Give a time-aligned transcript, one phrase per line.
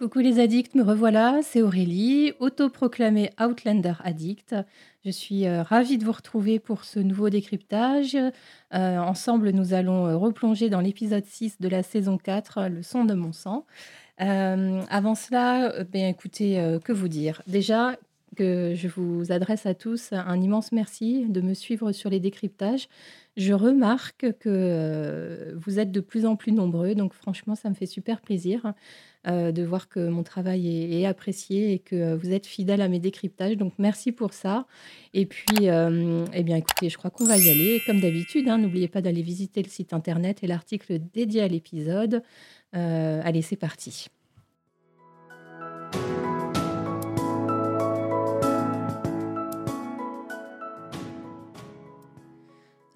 [0.00, 4.56] Coucou les addicts, me revoilà, c'est Aurélie, autoproclamée Outlander addict.
[5.04, 8.16] Je suis euh, ravie de vous retrouver pour ce nouveau décryptage.
[8.16, 13.04] Euh, ensemble, nous allons euh, replonger dans l'épisode 6 de la saison 4, Le son
[13.04, 13.66] de mon sang.
[14.16, 17.96] avant cela, ben, écoutez, que vous dire Déjà,
[18.36, 22.88] que je vous adresse à tous un immense merci de me suivre sur les décryptages.
[23.36, 27.86] Je remarque que vous êtes de plus en plus nombreux, donc franchement, ça me fait
[27.86, 28.74] super plaisir.
[29.26, 32.98] Euh, de voir que mon travail est, apprécié et que vous êtes fidèle à mes
[32.98, 33.58] décryptages.
[33.58, 34.66] Donc merci pour ça.
[35.12, 37.82] Et puis, euh, eh bien écoutez, je crois qu'on va y aller.
[37.84, 42.22] Comme d'habitude, hein, n'oubliez pas d'aller visiter le site internet et l'article dédié à l'épisode.
[42.74, 44.06] Euh, allez, c'est parti.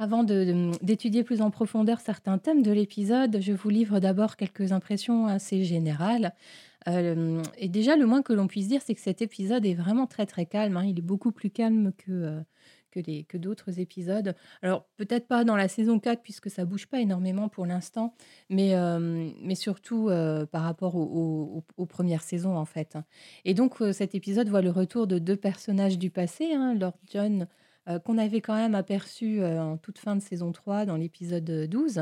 [0.01, 5.28] Avant d'étudier plus en profondeur certains thèmes de l'épisode, je vous livre d'abord quelques impressions
[5.28, 6.34] assez générales.
[6.89, 10.06] Euh, et déjà, le moins que l'on puisse dire, c'est que cet épisode est vraiment
[10.06, 10.77] très très calme.
[10.77, 10.84] Hein.
[10.84, 12.41] Il est beaucoup plus calme que, euh,
[13.28, 14.34] que, d'autres épisodes.
[14.62, 18.15] Alors, peut-être pas dans la saison 4, puisque ça bouge pas énormément pour l'instant,
[18.50, 20.11] mais, euh, mais surtout
[20.50, 22.98] par rapport aux premières saisons, en fait.
[23.45, 27.47] Et donc, cet épisode voit le retour de deux personnages du passé, hein, Lord John
[27.89, 31.69] euh, qu'on avait quand même aperçu euh, en toute fin de saison 3 dans l'épisode
[31.69, 32.01] 12.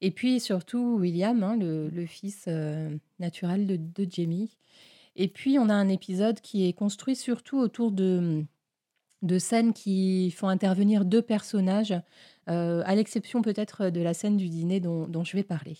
[0.00, 4.56] Et puis surtout William, hein, le, fils euh, naturel de, Jamie.
[5.14, 8.44] Et puis on a un épisode qui est construit surtout autour de,
[9.22, 11.94] de scènes qui font intervenir deux personnages,
[12.48, 15.76] à l'exception peut-être de la scène du dîner dont je vais parler.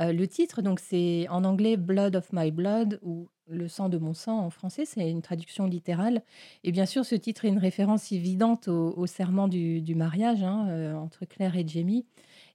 [0.00, 4.14] Le titre, donc c'est en anglais Blood of My Blood ou le sang de mon
[4.14, 6.22] sang en français, c'est une traduction littérale.
[6.64, 10.94] Et bien sûr, ce titre est une référence évidente au, serment du, mariage hein, euh,
[10.94, 12.06] entre Claire et Jamie.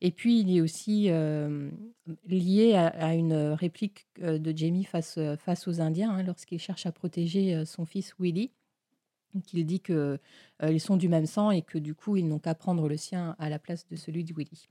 [0.01, 1.69] Et puis, il est aussi euh,
[2.27, 6.91] lié à, une réplique euh, de Jamie face, face aux Indiens hein, lorsqu'il cherche à
[6.91, 8.51] protéger son fils Willie.
[9.41, 12.88] Qu'il dit qu'ils sont du même sang et que du coup, ils n'ont qu'à prendre
[12.88, 14.68] le sien à la place de celui de Willie.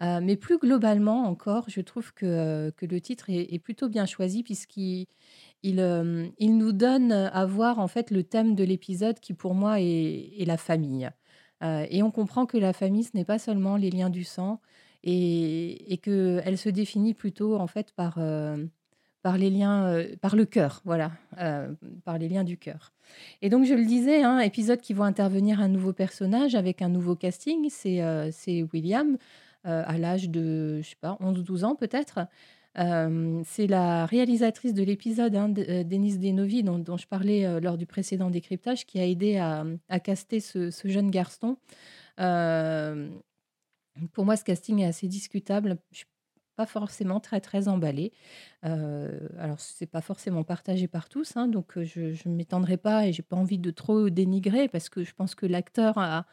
[0.00, 5.06] mais plus globalement encore, je trouve que, que le titre est, plutôt bien choisi puisqu'il
[5.62, 9.80] il, il nous donne à voir en fait le thème de l'épisode qui pour moi
[9.80, 11.10] est, la famille.
[11.62, 14.60] et on comprend que la famille, ce n'est pas seulement les liens du sang
[15.02, 18.18] et, et qu'elle se définit plutôt en fait par,
[19.22, 21.12] par les liens, par le cœur, voilà,
[22.04, 22.92] par les liens du cœur.
[23.42, 26.82] Et donc je le disais, un hein, épisode qui voit intervenir un nouveau personnage avec
[26.82, 28.00] un nouveau casting, c'est
[28.32, 29.16] c'est William
[29.64, 32.20] à l'âge de, je sais pas, 11-12 ans peut-être
[32.74, 37.86] c'est la réalisatrice de l'épisode, hein, euh, Denise Denovi, dont, je parlais euh, lors du
[37.86, 41.56] précédent décryptage, qui a aidé à, caster ce, jeune garçon.
[42.16, 42.24] pour
[44.24, 45.78] moi, ce casting est assez discutable.
[45.90, 46.04] Je
[46.60, 48.12] pas forcément très très emballée.
[48.66, 53.14] Euh, alors, c'est pas forcément partagé par tous, hein, donc je ne m'étendrai pas et
[53.14, 56.26] j'ai pas envie de trop dénigrer parce que je pense que l'acteur a,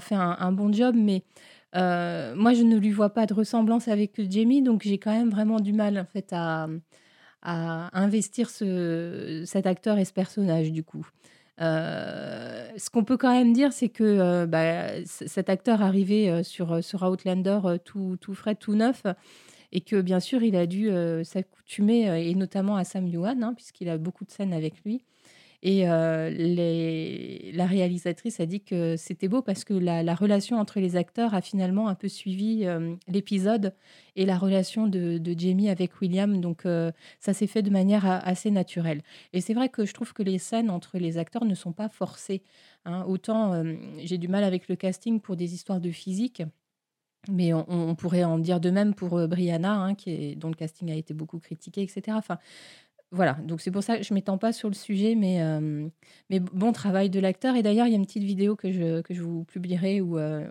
[0.00, 1.22] fait un, bon job, mais
[1.74, 5.30] euh, moi, je ne lui vois pas de ressemblance avec Jamie, donc j'ai quand même
[5.30, 6.68] vraiment du mal en fait à,
[7.42, 11.06] investir ce, cet acteur et ce personnage du coup.
[11.60, 16.84] Euh, ce qu'on peut quand même dire, c'est que euh, bah, cet acteur arrivé sur,
[16.84, 19.04] sur Outlander tout, tout frais, tout neuf,
[19.72, 20.90] et que bien sûr, il a dû
[21.24, 25.02] s'accoutumer, et notamment à Sam Yuan, hein, puisqu'il a beaucoup de scènes avec lui.
[25.64, 30.96] Et les, la réalisatrice a dit que c'était beau parce que la, relation entre les
[30.96, 32.66] acteurs a finalement un peu suivi
[33.06, 33.72] l'épisode
[34.16, 36.40] et la relation de, Jamie avec William.
[36.40, 36.64] Donc
[37.20, 39.02] ça s'est fait de manière assez naturelle.
[39.32, 41.88] Et c'est vrai que je trouve que les scènes entre les acteurs ne sont pas
[41.88, 42.42] forcées.
[42.84, 43.04] Hein.
[43.06, 43.62] Autant
[44.02, 46.42] j'ai du mal avec le casting pour des histoires de physique.
[47.28, 49.94] Mais on, pourrait en dire de même pour Brianna, hein,
[50.36, 52.16] dont le casting a été beaucoup critiqué, etc.
[52.16, 52.38] Enfin,
[53.12, 55.86] voilà, donc c'est pour ça que je ne m'étends pas sur le sujet, mais, euh,
[56.30, 57.56] mais bon travail de l'acteur.
[57.56, 60.16] Et d'ailleurs, il y a une petite vidéo que je, que je vous publierai où,
[60.16, 60.48] euh,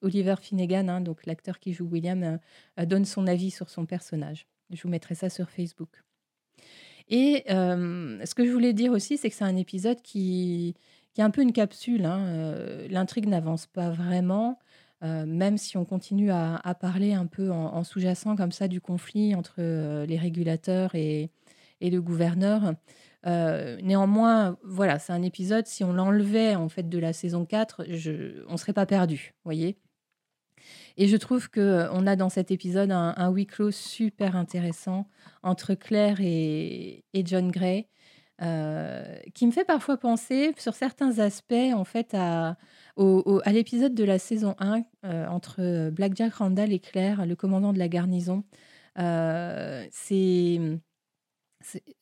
[0.00, 2.38] Oliver Finnegan, hein, donc l'acteur qui joue William,
[2.78, 4.46] euh, donne son avis sur son personnage.
[4.70, 6.04] Je vous mettrai ça sur Facebook.
[7.08, 10.76] Et ce que je voulais dire aussi, c'est que c'est un épisode qui,
[11.12, 12.04] qui est un peu une capsule.
[12.04, 12.54] Hein,
[12.88, 14.60] l'intrigue n'avance pas vraiment.
[15.02, 19.34] Même si on continue à, parler un peu en, en sous-jacent comme ça du conflit
[19.34, 19.60] entre
[20.04, 21.30] les régulateurs et,
[21.80, 22.74] le gouverneur.
[23.26, 27.84] Euh, néanmoins, voilà, c'est un épisode, si on l'enlevait en fait de la saison 4,
[27.88, 29.78] je, on serait pas perdu, voyez
[30.96, 34.36] et je trouve que euh, on a dans cet épisode un, un huis clos super
[34.36, 35.08] intéressant
[35.42, 37.86] entre Claire et, et John Gray,
[38.42, 42.56] euh, qui me fait parfois penser sur certains aspects en fait à,
[43.00, 44.82] à l'épisode de la saison 1
[45.28, 48.44] entre Blackjack Randall et Claire, le commandant de la garnison.
[48.96, 50.60] c'est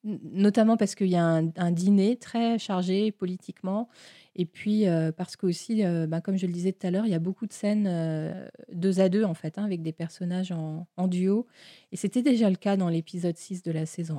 [0.05, 3.89] notamment parce qu'il y a un, dîner très chargé politiquement,
[4.35, 4.87] et puis
[5.17, 7.47] parce qu'aussi, aussi, bah, comme je le disais tout à l'heure, il y a beaucoup
[7.47, 11.47] de scènes deux à deux en fait, hein, avec des personnages en, en duo,
[11.93, 14.19] et c'était déjà le cas dans l'épisode 6 de la saison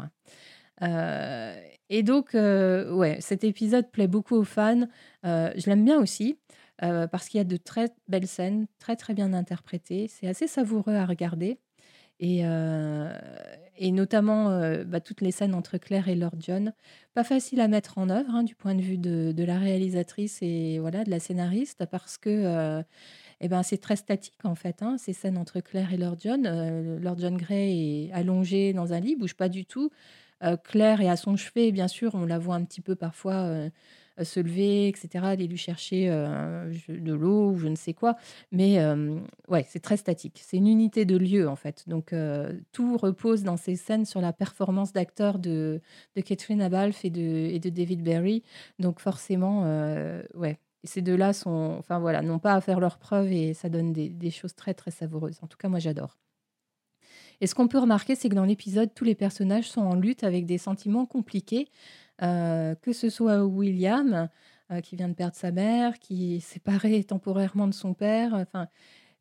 [0.81, 1.55] 1.
[1.89, 4.87] et donc, ouais, cet épisode plaît beaucoup aux fans.
[5.23, 6.37] je l'aime bien aussi
[6.79, 10.07] parce qu'il y a de très belles scènes, très très bien interprétées.
[10.07, 11.59] C'est assez savoureux à regarder.
[12.21, 12.43] Et,
[13.77, 14.49] et notamment
[14.85, 16.73] bah, toutes les scènes entre Claire et Lord John.
[17.13, 20.79] Pas facile à mettre en œuvre hein, du point de vue de, la réalisatrice et
[20.79, 22.83] voilà, de la scénariste parce que
[23.41, 26.97] eh ben, c'est très statique en fait, hein, ces scènes entre Claire et Lord John.
[26.97, 29.89] Lord John Gray est allongé dans un lit, bouge pas du tout.
[30.65, 33.69] Claire est à son chevet, bien sûr, on la voit un petit peu parfois
[34.23, 38.15] se lever, etc., aller lui chercher de l'eau ou je ne sais quoi.
[38.51, 38.77] Mais
[39.47, 40.41] ouais, c'est très statique.
[40.43, 41.87] C'est une unité de lieu, en fait.
[41.87, 42.13] Donc,
[42.71, 45.81] tout repose dans ces scènes sur la performance d'acteurs de,
[46.15, 48.43] de Catherine Abalf et de, et de David Berry.
[48.79, 49.63] Donc, forcément,
[50.35, 50.59] ouais.
[50.83, 54.09] ces deux-là sont, enfin voilà, n'ont pas à faire leur preuve et ça donne des,
[54.09, 55.39] des choses très très savoureuses.
[55.41, 56.17] En tout cas, moi j'adore.
[57.41, 60.25] Et ce qu'on peut remarquer, c'est que dans l'épisode, tous les personnages sont en lutte
[60.25, 61.69] avec des sentiments compliqués.
[62.21, 64.29] Euh, que ce soit William,
[64.71, 68.67] euh, qui vient de perdre sa mère, qui est séparé temporairement de son père, enfin,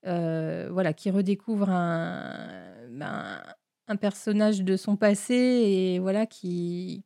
[0.07, 2.49] euh, voilà, qui redécouvre un,
[2.91, 3.43] ben,
[3.89, 7.05] un personnage de son passé et voilà qui,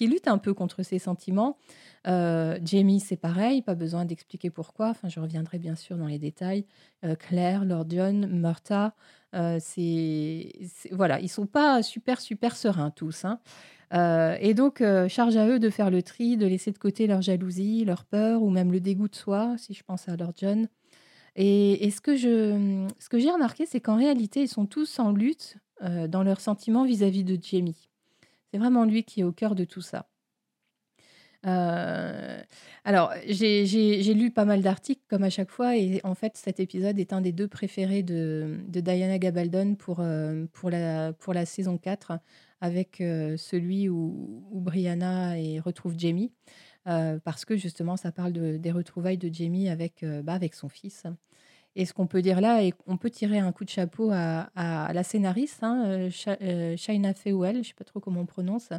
[0.00, 1.56] lutte un peu contre ses sentiments.
[2.04, 4.90] Jamie, c'est pareil, pas besoin d'expliquer pourquoi.
[4.90, 6.66] Enfin, je reviendrai bien sûr dans les détails.
[7.18, 8.94] Claire, Lord John, Murta,
[9.58, 10.52] c'est
[10.92, 13.24] voilà, ils sont pas super super sereins tous.
[13.24, 13.40] Hein.
[13.94, 17.06] Euh, et donc, euh, charge à eux de faire le tri, de laisser de côté
[17.06, 20.32] leur jalousie, leur peur ou même le dégoût de soi, si je pense à Lord
[20.36, 20.68] John.
[21.36, 26.08] Et, ce que ce j'ai remarqué, c'est qu'en réalité, ils sont tous en lutte euh,
[26.08, 27.90] dans leurs sentiments vis-à-vis de Jamie.
[28.50, 30.08] C'est vraiment lui qui est au cœur de tout ça.
[32.84, 36.98] alors, j'ai lu pas mal d'articles, comme à chaque fois, et en fait, cet épisode
[36.98, 40.02] est un des deux préférés de, de Diana Gabaldon pour,
[40.52, 42.18] pour, la, pour la saison 4
[42.60, 46.32] avec celui où, Brianna et retrouve Jamie,
[46.84, 51.04] parce que justement, ça parle des retrouvailles de Jamie avec, bah, avec son fils.
[51.78, 54.48] Et ce qu'on peut dire là, et on peut tirer un coup de chapeau à,
[54.94, 58.70] la scénariste, hein, Shaina Fewell, je ne sais pas trop comment on prononce.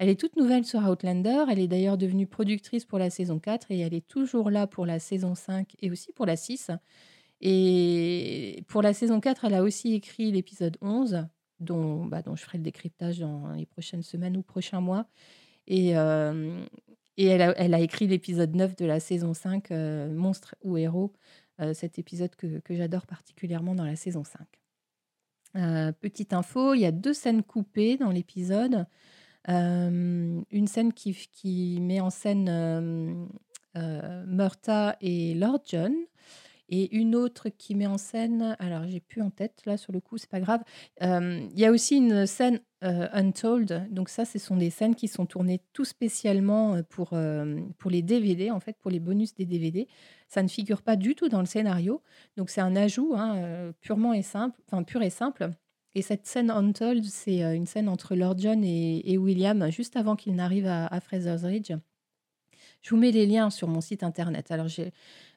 [0.00, 3.70] Elle est toute nouvelle sur Outlander, elle est d'ailleurs devenue productrice pour la saison 4
[3.70, 6.72] et elle est toujours là pour la saison 5 et aussi pour la 6.
[7.40, 11.28] Et pour la saison 4, elle a aussi écrit l'épisode 11,
[11.60, 15.06] dont, bah, dont je ferai le décryptage dans les prochaines semaines ou prochains mois.
[15.66, 16.64] Et, euh,
[17.16, 21.12] elle, a, écrit l'épisode 9 de la saison 5, euh, Monstre ou héros,
[21.60, 25.94] euh, cet épisode que, j'adore particulièrement dans la saison 5.
[26.00, 28.86] petite info, il y a deux scènes coupées dans l'épisode.
[29.46, 33.28] une scène qui, qui, met en scène
[33.74, 35.94] Murta et Lord John
[36.70, 40.00] et une autre qui met en scène, alors j'ai plus en tête là sur le
[40.00, 40.62] coup, c'est pas grave.
[41.00, 45.26] Il y a aussi une scène Untold, donc ça, ce sont des scènes qui sont
[45.26, 47.10] tournées tout spécialement pour,
[47.78, 49.88] pour les DVD, en fait, pour les bonus des DVD.
[50.28, 52.02] Ça ne figure pas du tout dans le scénario,
[52.36, 55.50] donc c'est un ajout hein, purement et simple, enfin pur et simple.
[55.96, 60.36] Et cette scène Untold, c'est une scène entre Lord John et, William juste avant qu'il
[60.36, 61.72] n'arrive à, à Fraser's Ridge.
[62.82, 64.50] Je vous mets les liens sur mon site internet.
[64.50, 64.68] Alors,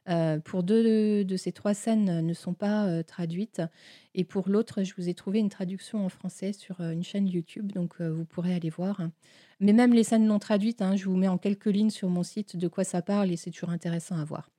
[0.09, 3.62] euh, pour deux de ces trois scènes euh, ne sont pas euh, traduites
[4.15, 7.71] et pour l'autre, je vous ai trouvé une traduction en français sur une chaîne YouTube,
[7.71, 9.01] donc vous pourrez aller voir.
[9.59, 12.23] Mais même les scènes non traduites, hein, je vous mets en quelques lignes sur mon
[12.23, 14.50] site de quoi ça parle et c'est toujours intéressant à voir.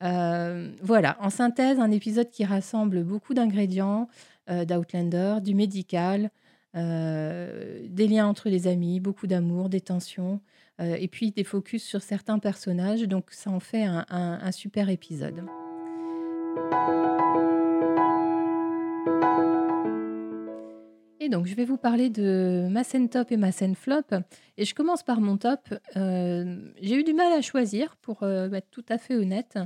[0.00, 4.08] voilà, en synthèse, un épisode qui rassemble beaucoup d'ingrédients
[4.48, 6.30] d'Outlander, du médical,
[6.74, 10.40] des liens entre les amis, beaucoup d'amour, des tensions,
[10.80, 13.02] euh, et puis des focus sur certains personnages.
[13.02, 15.44] Donc ça en fait un, super épisode.
[21.20, 24.02] Et donc, je vais vous parler de ma scène top et ma scène flop.
[24.58, 25.72] Et je commence par mon top.
[25.96, 29.58] Euh, j'ai eu du mal à choisir, pour euh, être tout à fait honnête.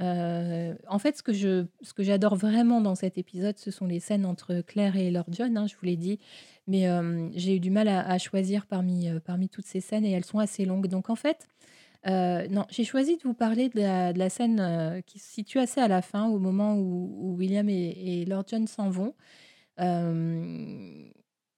[0.00, 4.00] En fait, ce que, je, ce que j'adore vraiment dans cet épisode, ce sont les
[4.00, 6.18] scènes entre Claire et Lord John, hein, je vous l'ai dit.
[6.66, 6.86] Mais
[7.34, 10.64] j'ai eu du mal à, choisir parmi, parmi toutes ces scènes et elles sont assez
[10.64, 10.86] longues.
[10.86, 11.48] Donc en fait,
[12.06, 13.80] non, j'ai choisi de vous parler de
[14.18, 18.44] la, scène qui se situe assez à la fin, au moment où, William et, Lord
[18.48, 19.14] John s'en vont.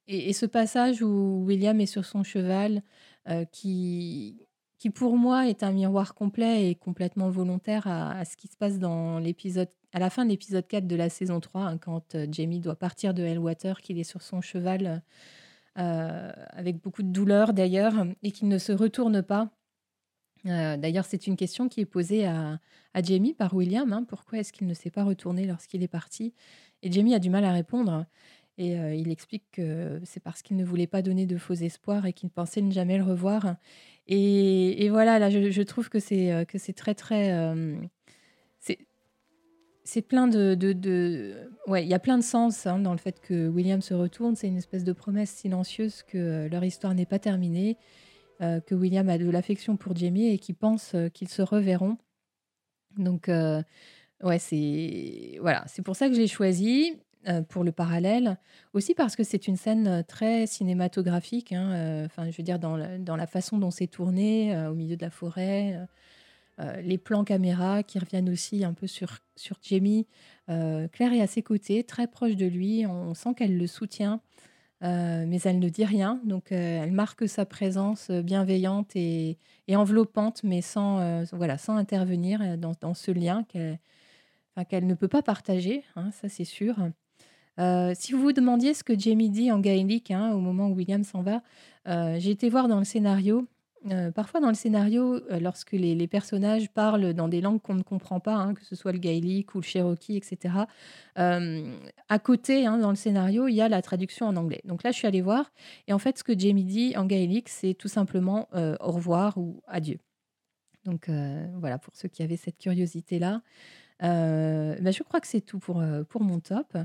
[0.07, 2.81] Et, ce passage où William est sur son cheval,
[3.51, 4.44] qui,
[4.77, 8.77] qui pour moi est un miroir complet et complètement volontaire à, ce qui se passe
[8.77, 12.27] dans l'épisode, à la fin de l'épisode 4 de la saison 3, hein, quand euh,
[12.29, 15.01] Jamie doit partir de Hellwater, qu'il est sur son cheval
[15.77, 19.49] euh, avec beaucoup de douleur d'ailleurs, et qu'il ne se retourne pas.
[20.45, 22.59] Euh, d'ailleurs, c'est une question qui est posée à,
[23.01, 23.91] Jamie par William.
[23.93, 26.33] Hein, pourquoi est-ce qu'il ne s'est pas retourné lorsqu'il est parti?
[26.81, 28.05] Et Jamie a du mal à répondre.
[28.57, 32.13] Et il explique que c'est parce qu'il ne voulait pas donner de faux espoirs et
[32.13, 33.57] qu'il pensait ne jamais le revoir.
[34.07, 37.75] Et, voilà, là, je, trouve que c'est euh, que c'est très très euh,
[39.87, 41.35] c'est plein de, de,
[41.67, 44.35] ouais, il y a plein de sens hein, dans le fait que William se retourne.
[44.35, 47.77] C'est une espèce de promesse silencieuse que euh, leur histoire n'est pas terminée,
[48.39, 51.97] que William a de l'affection pour Jamie et qu'il pense qu'ils se reverront.
[52.97, 56.99] Donc ouais, c'est voilà, c'est pour ça que je l'ai choisi.
[57.27, 58.37] Euh, pour le parallèle.
[58.73, 62.59] Aussi parce que c'est une scène euh, très cinématographique, hein, euh, enfin, je veux dire,
[62.59, 65.79] dans la, dans la façon dont c'est tourné, au milieu de la forêt.
[66.83, 70.07] les plans caméra qui reviennent aussi un peu sur, sur Jamie.
[70.47, 72.85] Claire est à ses côtés, très proche de lui.
[72.85, 74.21] On sent qu'elle le soutient,
[74.81, 76.21] mais elle ne dit rien.
[76.25, 82.73] Donc, elle marque sa présence bienveillante et, et enveloppante, mais sans, voilà, sans intervenir dans,
[82.79, 83.79] dans ce lien qu'elle
[84.69, 86.75] qu'elle ne peut pas partager, hein, ça c'est sûr.
[87.59, 90.73] Euh, si vous vous demandiez ce que Jamie dit en gaélique hein, au moment où
[90.73, 91.41] William s'en va,
[91.87, 93.47] euh, j'ai été voir dans le scénario.
[93.91, 98.19] Euh, parfois dans le scénario, lorsque les, personnages parlent dans des langues qu'on ne comprend
[98.19, 100.55] pas, hein, que ce soit le gaélique ou le cherokee, etc.,
[101.15, 104.61] à côté, hein, dans le scénario, il y a la traduction en anglais.
[104.65, 105.51] Donc là, je suis allée voir.
[105.87, 109.61] Et en fait, ce que Jamie dit en gaélique, c'est tout simplement au revoir ou
[109.67, 109.99] adieu.
[110.85, 111.09] Donc
[111.59, 113.43] voilà, pour ceux qui avaient cette curiosité-là.
[114.01, 116.75] Ben, je crois que c'est tout pour, pour mon top.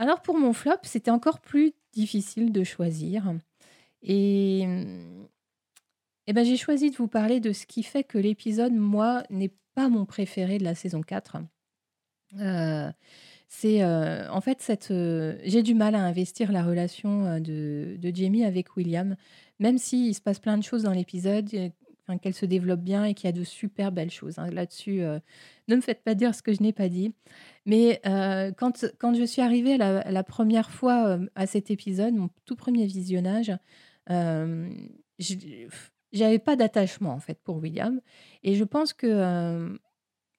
[0.00, 3.34] Alors pour mon flop, c'était encore plus difficile de choisir.
[4.02, 4.62] Et,
[6.26, 9.52] eh ben, j'ai choisi de vous parler de ce qui fait que l'épisode, moi, n'est
[9.74, 11.36] pas mon préféré de la saison 4.
[12.38, 12.90] Euh,
[13.48, 14.90] c'est euh, en fait cette.
[14.90, 19.16] Euh, j'ai du mal à investir la relation de, de Jamie avec William,
[19.58, 21.50] même s'il se passe plein de choses dans l'épisode,
[22.18, 24.38] qu'elle se développe bien et qu'il y a de super belles choses.
[24.38, 24.50] Hein.
[24.50, 25.02] Là-dessus,
[25.68, 27.12] ne me faites pas dire ce que je n'ai pas dit.
[27.66, 32.30] Mais euh, quand, quand je suis arrivée la, première fois euh, à cet épisode, mon
[32.44, 33.52] tout premier visionnage,
[34.10, 34.68] euh,
[36.12, 38.00] j'avais pas d'attachement en fait pour William.
[38.42, 39.76] Et je pense que euh,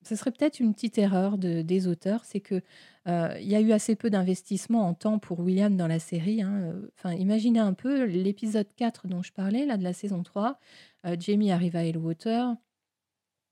[0.03, 2.61] ce serait peut-être une petite erreur de, des auteurs, c'est que
[3.07, 6.43] il y a eu assez peu d'investissement en temps pour William dans la série.
[6.43, 6.75] Hein.
[6.97, 10.59] Enfin, imaginez un peu l'épisode 4 dont je parlais, là, de la saison 3.
[11.19, 12.55] Jamie arrive à Hellwater.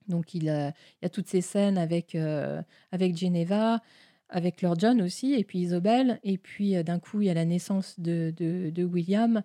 [0.09, 0.73] Donc il, y a
[1.11, 3.81] toutes ces scènes avec, euh, avec Geneva,
[4.27, 6.19] avec Lord John aussi, et puis Isobel.
[6.23, 9.43] Et puis euh, d'un coup, il y a la naissance de, de, William.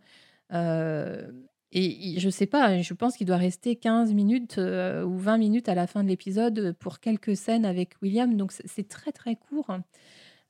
[0.52, 1.30] Euh,
[1.76, 5.75] et je sais pas, je pense qu'il doit rester 15 minutes ou 20 minutes à
[5.75, 8.37] la fin de l'épisode pour quelques scènes avec William.
[8.37, 9.66] Donc c'est très très court.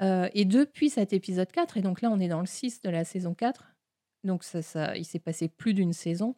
[0.03, 3.05] et depuis cet épisode 4, et donc là on est dans le 6 de la
[3.05, 3.75] saison 4,
[4.25, 6.35] donc ça, ça il s'est passé plus d'une saison,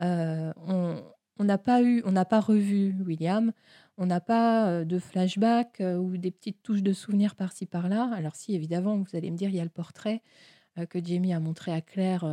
[0.00, 1.02] on,
[1.38, 3.52] on n'a pas eu, on n'a pas revu William,
[3.96, 8.10] on n'a pas euh, de flashback euh, ou des petites touches de souvenirs par-ci par-là.
[8.14, 10.22] Alors si évidemment, vous allez me dire, il y a le portrait
[10.78, 12.24] euh, que Jamie a montré à Claire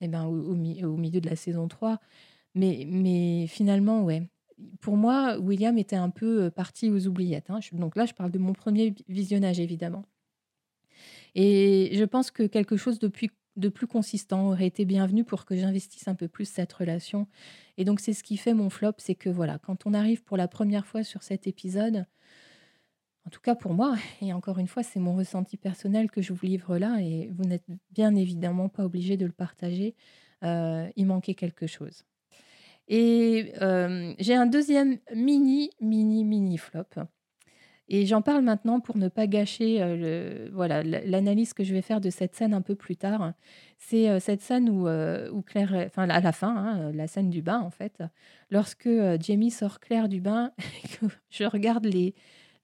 [0.00, 1.98] eh ben, au, milieu de la saison 3.
[2.54, 4.28] Mais, mais finalement, ouais.
[4.80, 7.50] Pour moi, William était un peu parti aux oubliettes.
[7.50, 7.58] Hein.
[7.72, 10.04] Donc là, je parle de mon premier visionnage, évidemment.
[11.34, 15.56] Et je pense que quelque chose depuis de plus consistant aurait été bienvenu pour que
[15.56, 17.26] j'investisse un peu plus cette relation.
[17.76, 20.36] Et donc c'est ce qui fait mon flop, c'est que voilà, quand on arrive pour
[20.36, 22.06] la première fois sur cet épisode,
[23.26, 26.32] en tout cas pour moi, et encore une fois, c'est mon ressenti personnel que je
[26.32, 29.94] vous livre là, et vous n'êtes bien évidemment pas obligé de le partager,
[30.42, 32.04] euh, il manquait quelque chose.
[32.88, 36.84] Et euh, j'ai un deuxième mini, mini, mini flop.
[37.88, 41.82] Et j'en parle maintenant pour ne pas gâcher euh, le, voilà, l'analyse que je vais
[41.82, 43.34] faire de cette scène un peu plus tard.
[43.78, 47.28] C'est euh, cette scène où, euh, où Claire, enfin à la fin, hein, la scène
[47.28, 48.02] du bain en fait,
[48.50, 48.88] lorsque
[49.20, 50.52] Jamie sort Claire du bain,
[51.30, 52.14] je regarde les,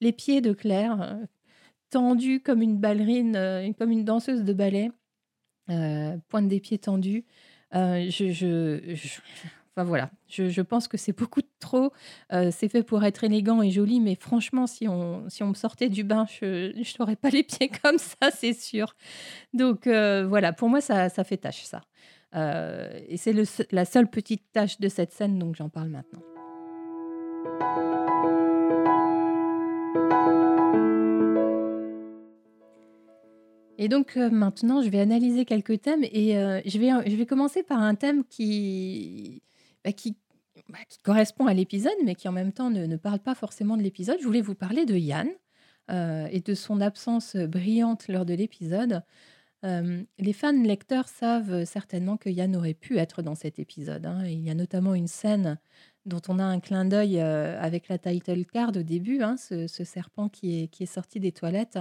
[0.01, 1.19] les pieds de Claire
[1.91, 4.91] tendus comme une ballerine, comme une danseuse de ballet,
[5.67, 7.27] pointe des pieds tendus.
[7.73, 9.21] je, je,
[9.85, 11.93] Voilà, je, pense que c'est beaucoup trop.
[12.33, 16.05] Euh, c'est fait pour être élégant et joli, mais franchement, si on, me sortait du
[16.05, 18.95] bain, je n'aurais pas les pieds comme ça, c'est sûr.
[19.55, 21.83] Donc euh, voilà, pour moi, ça, fait tâche, ça.
[22.35, 23.35] Euh, et c'est
[23.73, 26.23] la seule petite tâche de cette scène, donc j'en parle maintenant.
[33.79, 36.35] Et donc maintenant, je vais analyser quelques thèmes et
[36.67, 39.43] je vais commencer par un thème qui,
[39.85, 40.17] bah, qui,
[40.69, 43.77] bah, qui correspond à l'épisode, mais qui en même temps ne, ne parle pas forcément
[43.77, 44.19] de l'épisode.
[44.21, 45.29] Je voulais vous parler de Yann
[46.31, 49.03] et de son absence brillante lors de l'épisode.
[49.65, 54.07] les fans lecteurs savent certainement que Yann aurait pu être dans cet épisode.
[54.07, 54.25] Hein.
[54.25, 55.59] Il y a notamment une scène
[56.07, 60.29] dont on a un clin d'œil avec la title card au début, hein, ce, serpent
[60.29, 61.81] qui est, qui est sorti des toilettes.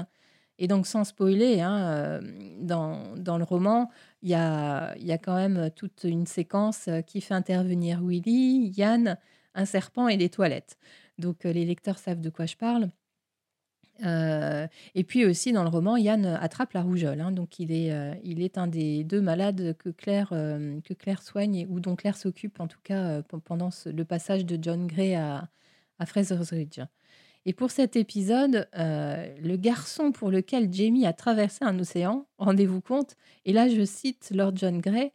[0.59, 2.19] Et donc, sans spoiler, hein,
[2.59, 3.89] dans, dans, le roman,
[4.21, 9.17] il y a, y a quand même toute une séquence qui fait intervenir Willy, Yann,
[9.55, 10.77] un serpent et des toilettes.
[11.17, 12.89] Donc, les lecteurs savent de quoi je parle.
[14.03, 17.21] et puis aussi dans le roman, Yann attrape la rougeole.
[17.21, 17.91] Hein, donc il est,
[18.23, 22.59] il est un des deux malades que Claire, que Claire soigne ou dont Claire s'occupe
[22.59, 25.49] en tout cas pendant le passage de John Gray à,
[25.99, 26.81] à Fraser's Ridge.
[27.45, 32.81] Et pour cet épisode, euh, le garçon pour lequel Jamie a traversé un océan, rendez-vous
[32.81, 33.15] compte,
[33.45, 35.11] et là je cite Lord John Gray,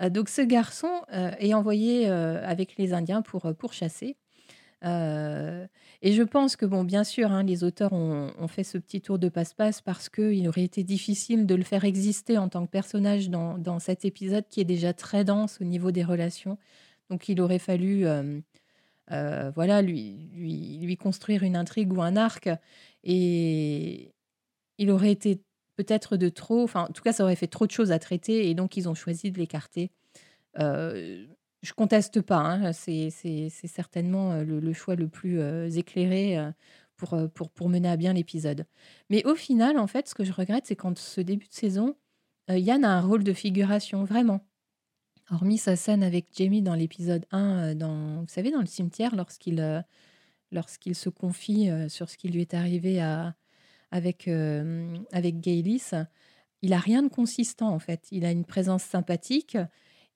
[0.00, 4.16] euh, donc ce garçon euh, est envoyé avec les Indiens pour, pour chasser.
[4.82, 9.18] et je pense que, bon, bien sûr, hein, les auteurs ont, fait ce petit tour
[9.18, 13.28] de passe-passe parce qu'il aurait été difficile de le faire exister en tant que personnage
[13.28, 16.58] dans, dans, cet épisode qui est déjà très dense au niveau des relations.
[17.10, 18.06] Donc il aurait fallu
[19.10, 22.48] euh, voilà, lui, lui, lui, construire une intrigue ou un arc.
[23.04, 24.12] Et
[24.78, 25.40] il aurait été
[25.76, 28.50] peut-être de trop, enfin, en tout cas, ça aurait fait trop de choses à traiter,
[28.50, 29.90] et donc ils ont choisi de l'écarter.
[30.58, 31.24] Euh,
[31.62, 33.10] je conteste pas, hein, c'est
[33.50, 36.36] certainement euh, le, choix le plus euh, éclairé
[36.96, 38.66] pour, pour, pour, mener à bien l'épisode.
[39.08, 41.96] Mais au final, en fait, ce que je regrette, c'est quand ce début de saison,
[42.48, 44.47] Yann a un rôle de figuration, vraiment.
[45.30, 49.14] Hormis sa scène avec Jamie dans l'épisode 1, euh, dans, vous savez, dans le cimetière,
[49.14, 49.82] lorsqu'il euh,
[50.94, 53.34] se confie euh, sur ce qui lui est arrivé à,
[53.90, 54.28] avec,
[55.12, 55.90] avec Gaylis,
[56.62, 58.08] il a rien de consistant en fait.
[58.10, 59.58] Il a une présence sympathique,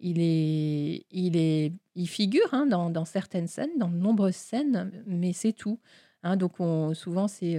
[0.01, 4.91] il, est, il, est, il figure hein, dans, dans, certaines scènes, dans de nombreuses scènes,
[5.07, 5.79] mais c'est tout.
[6.23, 6.37] Hein.
[6.37, 7.59] donc on, souvent c'est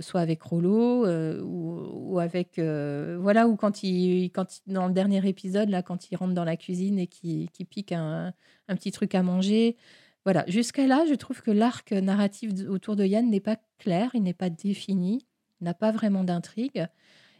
[0.00, 5.26] soit avec Rollo euh, ou, avec euh, voilà ou quand il quand dans le dernier
[5.28, 8.32] épisode là quand il rentre dans la cuisine et qui, qui pique un,
[8.68, 9.76] un, petit truc à manger.
[10.24, 10.44] Voilà.
[10.48, 14.34] Jusqu'à là je trouve que l'arc narratif autour de Yann n'est pas clair il n'est
[14.34, 15.26] pas défini
[15.60, 16.86] n'a pas vraiment d'intrigue.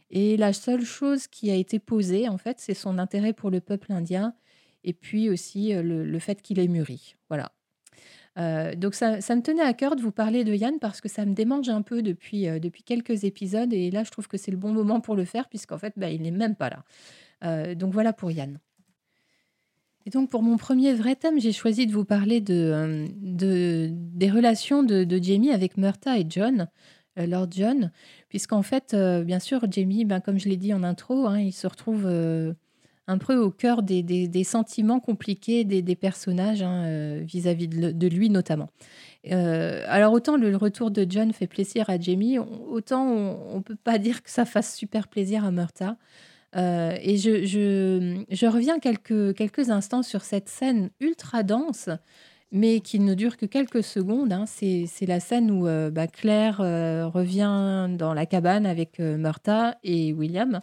[0.09, 3.59] Et la seule chose qui a été posée en fait c'est son intérêt pour le
[3.59, 4.35] peuple indien
[4.83, 7.15] et puis aussi le, le fait qu'il est mûri.
[7.29, 7.51] Voilà
[8.37, 11.25] euh, donc ça, me tenait à cœur de vous parler de Yann parce que ça
[11.25, 14.51] me démange un peu depuis, euh, depuis quelques épisodes et là je trouve que c'est
[14.51, 16.83] le bon moment pour le faire puisqu'en fait bah, il n'est même pas là.
[17.43, 18.59] Euh, donc voilà pour Yann.
[20.05, 24.81] Et donc pour mon premier vrai thème, j'ai choisi de vous parler de, des relations
[24.81, 26.69] de, Jamie avec Murta et John,
[27.17, 27.91] Lord John,
[28.27, 31.67] puisqu'en fait, bien sûr, Jamie, ben, comme je l'ai dit en intro, hein, il se
[31.67, 32.07] retrouve
[33.11, 38.69] un peu au cœur des, sentiments compliqués des, personnages hein, euh, vis-à-vis de, lui notamment.
[39.31, 43.75] Euh, alors autant le retour de John fait plaisir à Jamie, autant on ne peut
[43.75, 45.97] pas dire que ça fasse super plaisir à Murta.
[46.55, 51.89] Euh, et je, je, reviens quelques, quelques instants sur cette scène ultra dense,
[52.51, 54.33] mais qui ne dure que quelques secondes.
[54.33, 54.45] Hein.
[54.45, 60.59] C'est la scène où bah, Claire revient dans la cabane avec Murta et William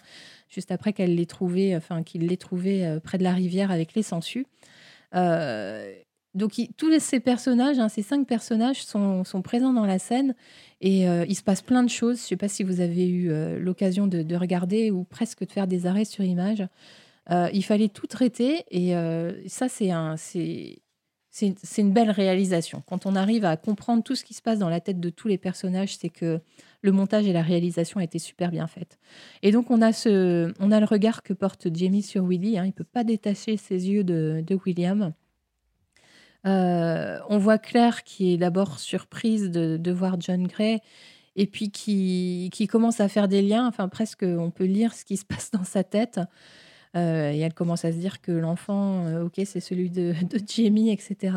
[0.48, 3.94] juste après qu'elle l'ait trouvé, enfin qu'il l'ait trouvé euh, près de la rivière avec
[3.94, 4.46] les sangsues.
[5.14, 5.92] Euh,
[6.34, 10.34] donc tous ces personnages, hein, ces cinq personnages sont, présents dans la scène
[10.80, 12.18] et euh, il se passe plein de choses.
[12.18, 15.66] Je ne sais pas si vous avez eu l'occasion de, regarder ou presque de faire
[15.66, 16.66] des arrêts sur image.
[17.30, 18.92] il fallait tout traiter et
[19.48, 22.82] ça c'est un, c'est une belle réalisation.
[22.86, 25.28] Quand on arrive à comprendre tout ce qui se passe dans la tête de tous
[25.28, 26.40] les personnages, c'est que
[26.82, 28.98] le montage et la réalisation étaient super bien faites.
[29.42, 32.58] Et donc on a, ce, on a le regard que porte Jamie sur Willy.
[32.58, 32.64] Hein.
[32.64, 35.12] il ne peut pas détacher ses yeux de, William.
[36.46, 40.80] Euh, on voit Claire qui est d'abord surprise de, voir John Gray
[41.36, 43.66] et puis qui, qui commence à faire des liens.
[43.66, 46.20] Enfin, presque, on peut lire ce qui se passe dans sa tête.
[46.96, 50.14] Euh, et elle commence à se dire que l'enfant, euh, ok, c'est celui de,
[50.46, 51.36] Jamie, etc.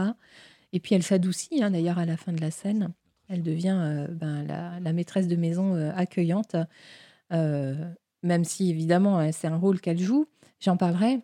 [0.73, 2.93] Et puis elle s'adoucit, hein, d'ailleurs, à la fin de la scène.
[3.31, 6.55] Elle devient euh, ben, la, maîtresse de maison accueillante,
[7.29, 10.27] même si évidemment hein, c'est un rôle qu'elle joue.
[10.59, 11.21] J'en parlerai.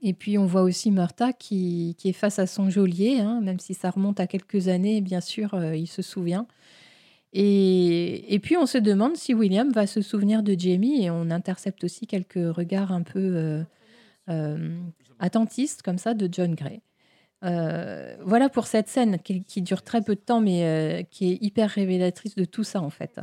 [0.00, 3.74] Et puis on voit aussi Murta qui, est face à son geôlier, hein, même si
[3.74, 6.46] ça remonte à quelques années, bien sûr, il se souvient.
[7.32, 11.84] Et, puis on se demande si William va se souvenir de Jamie et on intercepte
[11.84, 13.62] aussi quelques regards un peu euh,
[14.28, 14.78] euh,
[15.18, 16.82] attentistes comme ça de John Gray.
[17.44, 21.70] Euh, voilà pour cette scène qui, dure très peu de temps mais qui est hyper
[21.70, 23.20] révélatrice de tout ça en fait.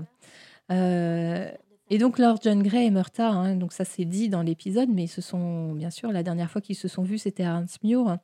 [0.70, 5.08] et donc Lord John Gray et Murta, hein, donc ça c'est dit dans l'épisode, mais
[5.08, 8.18] ce sont bien sûr la dernière fois qu'ils se sont vus c'était à Hansmuir.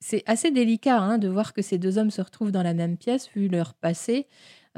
[0.00, 2.96] c'est assez délicat hein, de voir que ces deux hommes se retrouvent dans la même
[2.96, 4.26] pièce, vu leur passé,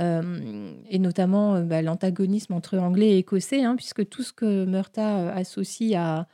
[0.01, 5.95] et notamment bah, l'antagonisme entre anglais et écossais, hein, puisque tout ce que Murta associe
[5.97, 6.27] à,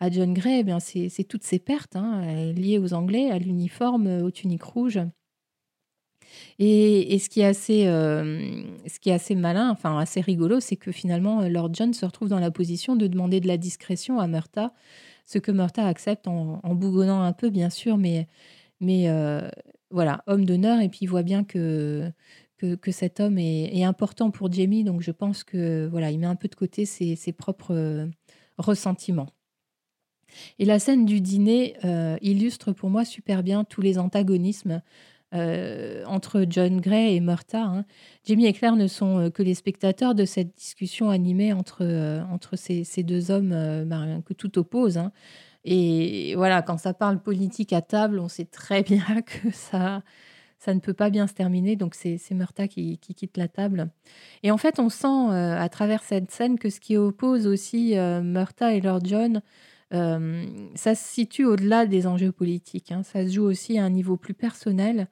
[0.00, 4.30] à John Gray, eh c'est toutes ces pertes hein, liées aux anglais, à l'uniforme, aux
[4.30, 5.00] tuniques rouges.
[6.58, 10.92] Et, ce, qui est assez, ce qui est assez malin, enfin assez rigolo, c'est que
[10.92, 14.72] finalement, Lord John se retrouve dans la position de demander de la discrétion à Murta,
[15.26, 18.28] ce que Murta accepte en, bougonnant un peu, bien sûr, mais,
[19.90, 22.12] voilà, homme d'honneur, et puis il voit bien que,
[22.90, 26.48] cet homme est, important pour Jamie, donc je pense que voilà, il met un peu
[26.48, 28.06] de côté ses, propres euh,
[28.58, 29.28] ressentiments.
[30.58, 34.82] Et la scène du dîner euh, illustre pour moi super bien tous les antagonismes
[35.34, 37.62] euh, entre John Gray et Murta.
[37.62, 37.84] Hein.
[38.24, 41.84] Jamie et Claire ne sont que les spectateurs de cette discussion animée entre,
[42.30, 43.50] entre ces, deux hommes
[43.86, 44.98] ben, que tout oppose.
[44.98, 45.12] Hein.
[45.64, 50.02] Et voilà, quand ça parle politique à table, on sait très bien que ça,
[50.58, 51.76] ça ne peut pas bien se terminer.
[51.76, 53.90] Donc c'est Murta qui, quitte la table.
[54.42, 57.96] Et en fait, on sent euh, à travers cette scène que ce qui oppose aussi
[57.96, 59.42] euh, Murta et Lord John,
[59.94, 62.92] euh, ça se situe au-delà des enjeux politiques.
[62.92, 63.02] Hein.
[63.02, 65.08] Ça se joue aussi à un niveau plus personnel.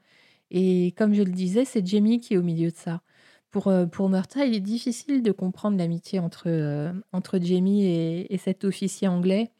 [0.50, 3.02] Et comme je le disais, c'est Jamie qui est au milieu de ça.
[3.50, 8.64] Pour, pour Murta, il est difficile de comprendre l'amitié entre, entre Jamie et, et, cet
[8.64, 9.50] officier anglais.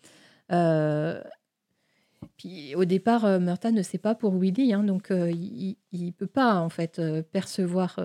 [2.37, 6.11] Puis au départ, euh, Murta ne sait pas pour Willy, hein, donc euh, il ne
[6.11, 7.99] peut pas en fait euh, percevoir,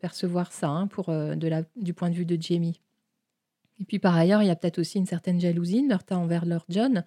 [0.00, 2.80] percevoir ça hein, pour, de la, du point de vue de Jamie.
[3.80, 6.64] Et puis par ailleurs, il y a peut-être aussi une certaine jalousie de envers Lord
[6.68, 7.04] John.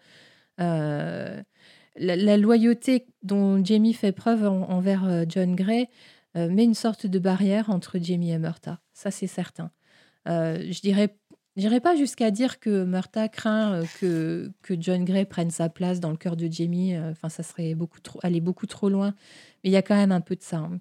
[0.58, 5.88] La, loyauté dont Jamie fait preuve envers John Gray
[6.36, 8.80] met une sorte de barrière entre Jamie et Murta.
[8.93, 9.71] Ça, c'est certain.
[10.25, 11.15] je dirais
[11.58, 15.99] J'irai pas jusqu'à dire que Murta craint euh, que, que John Gray prenne sa place
[15.99, 16.93] dans le cœur de Jamie.
[16.93, 19.15] Euh, enfin, ça serait beaucoup trop, aller beaucoup trop loin.
[19.63, 20.58] Mais il y a quand même un peu de ça.
[20.58, 20.80] Hein.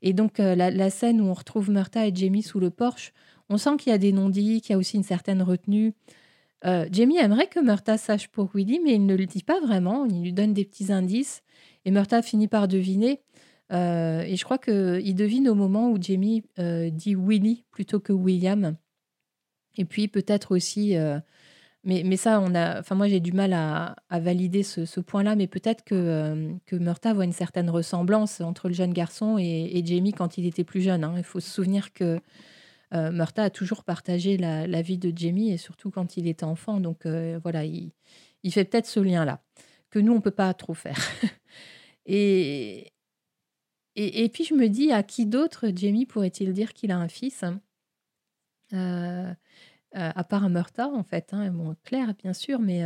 [0.00, 3.12] Et donc, euh, la, scène où on retrouve Murta et Jamie sous le porche,
[3.50, 5.94] on sent qu'il y a des non-dits, qu'il y a aussi une certaine retenue.
[6.90, 10.06] Jamie aimerait que Murta sache pour Willy, mais il ne le dit pas vraiment.
[10.06, 11.42] Il lui donne des petits indices.
[11.84, 13.20] Et Murta finit par deviner.
[13.70, 18.78] et je crois qu'il devine au moment où Jamie dit Willy plutôt que William.
[19.76, 21.18] Et puis peut-être aussi, euh,
[21.84, 25.46] mais, mais ça, on a, enfin moi j'ai du mal à, valider ce, point-là, mais
[25.46, 26.76] peut-être que, euh, que
[27.12, 30.80] voit une certaine ressemblance entre le jeune garçon et, et Jamie quand il était plus
[30.80, 31.04] jeune.
[31.04, 31.14] Hein.
[31.16, 32.20] Il faut se souvenir que
[32.94, 36.80] euh, a toujours partagé la, vie de Jamie et surtout quand il était enfant.
[36.80, 37.06] Donc
[37.42, 37.92] voilà, il,
[38.50, 39.42] fait peut-être ce lien-là
[39.90, 40.98] que nous on peut pas trop faire.
[42.06, 42.92] et,
[43.96, 47.08] et, et, puis je me dis à qui d'autre Jamie pourrait-il dire qu'il a un
[47.08, 47.44] fils?
[48.72, 49.32] Euh,
[49.96, 51.32] euh, à part Murta, en fait.
[51.32, 51.52] Hein,
[51.84, 52.82] Claire, bien sûr, mais,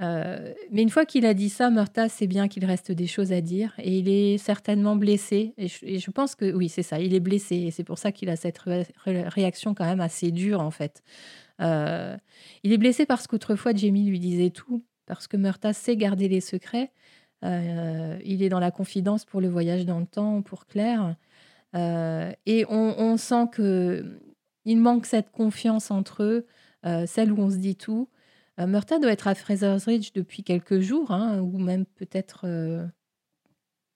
[0.00, 3.32] euh, mais une fois qu'il a dit ça, Murta sait bien qu'il reste des choses
[3.32, 5.54] à dire et il est certainement blessé.
[5.58, 8.30] Et je, pense que oui, c'est ça, il est blessé et c'est pour ça qu'il
[8.30, 8.58] a cette
[9.04, 11.02] réaction quand même assez dure, en fait.
[11.60, 16.40] il est blessé parce qu'autrefois, Jamie lui disait tout, parce que Murta sait garder les
[16.40, 16.92] secrets.
[17.42, 21.16] il est dans la confidence pour le voyage dans le temps, pour Claire.
[21.74, 24.18] et on, on, sent que
[24.64, 26.46] il manque cette confiance entre eux,
[26.86, 28.08] euh, celle où on se dit tout.
[28.58, 32.86] Euh, Murta doit être à Fraser's Ridge depuis quelques jours, hein, ou même peut-être euh,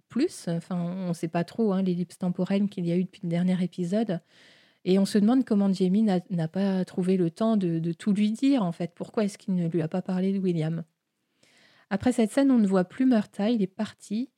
[0.08, 0.48] plus.
[0.48, 3.28] Enfin, on ne sait pas trop hein, l'ellipse temporelle qu'il y a eu depuis le
[3.28, 4.20] dernier épisode.
[4.84, 8.62] Et on se demande comment Jamie n'a pas trouvé le temps de, tout lui dire,
[8.62, 8.92] en fait.
[8.94, 10.84] Pourquoi est-ce qu'il ne lui a pas parlé de William?
[11.88, 14.30] Après cette scène, on ne voit plus Murta, il est parti.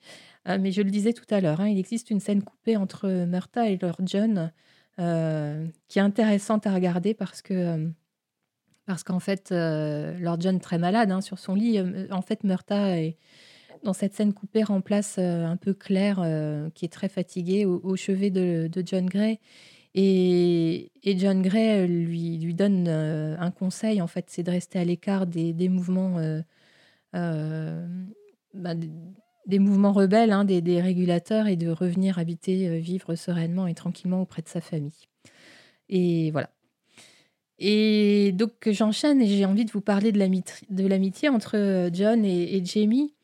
[0.46, 3.68] mais je le disais tout à l'heure, hein, il existe une scène coupée entre Murta
[3.68, 4.52] et Lord John
[4.98, 7.88] euh, qui est intéressante à regarder parce que euh,
[8.86, 11.80] parce qu'en fait, euh, Lord John très malade hein, sur son lit.
[12.10, 12.94] en fait, Murta
[13.84, 16.24] dans cette scène coupée remplace un peu Claire,
[16.74, 19.38] qui est très fatiguée, au, chevet de, John Gray.
[19.94, 25.52] Et, John Gray lui, donne un conseil, en fait, c'est de rester à l'écart des,
[25.52, 26.18] des, mouvements
[27.12, 28.74] bah,
[29.46, 34.20] des mouvements rebelles, hein, des, régulateurs, et de revenir habiter, euh, vivre sereinement et tranquillement
[34.22, 35.08] auprès de sa famille.
[35.88, 36.50] Et voilà.
[37.58, 42.62] Et donc j'enchaîne et j'ai envie de vous parler de l'amitié entre euh, John et,
[42.64, 43.14] Jamie.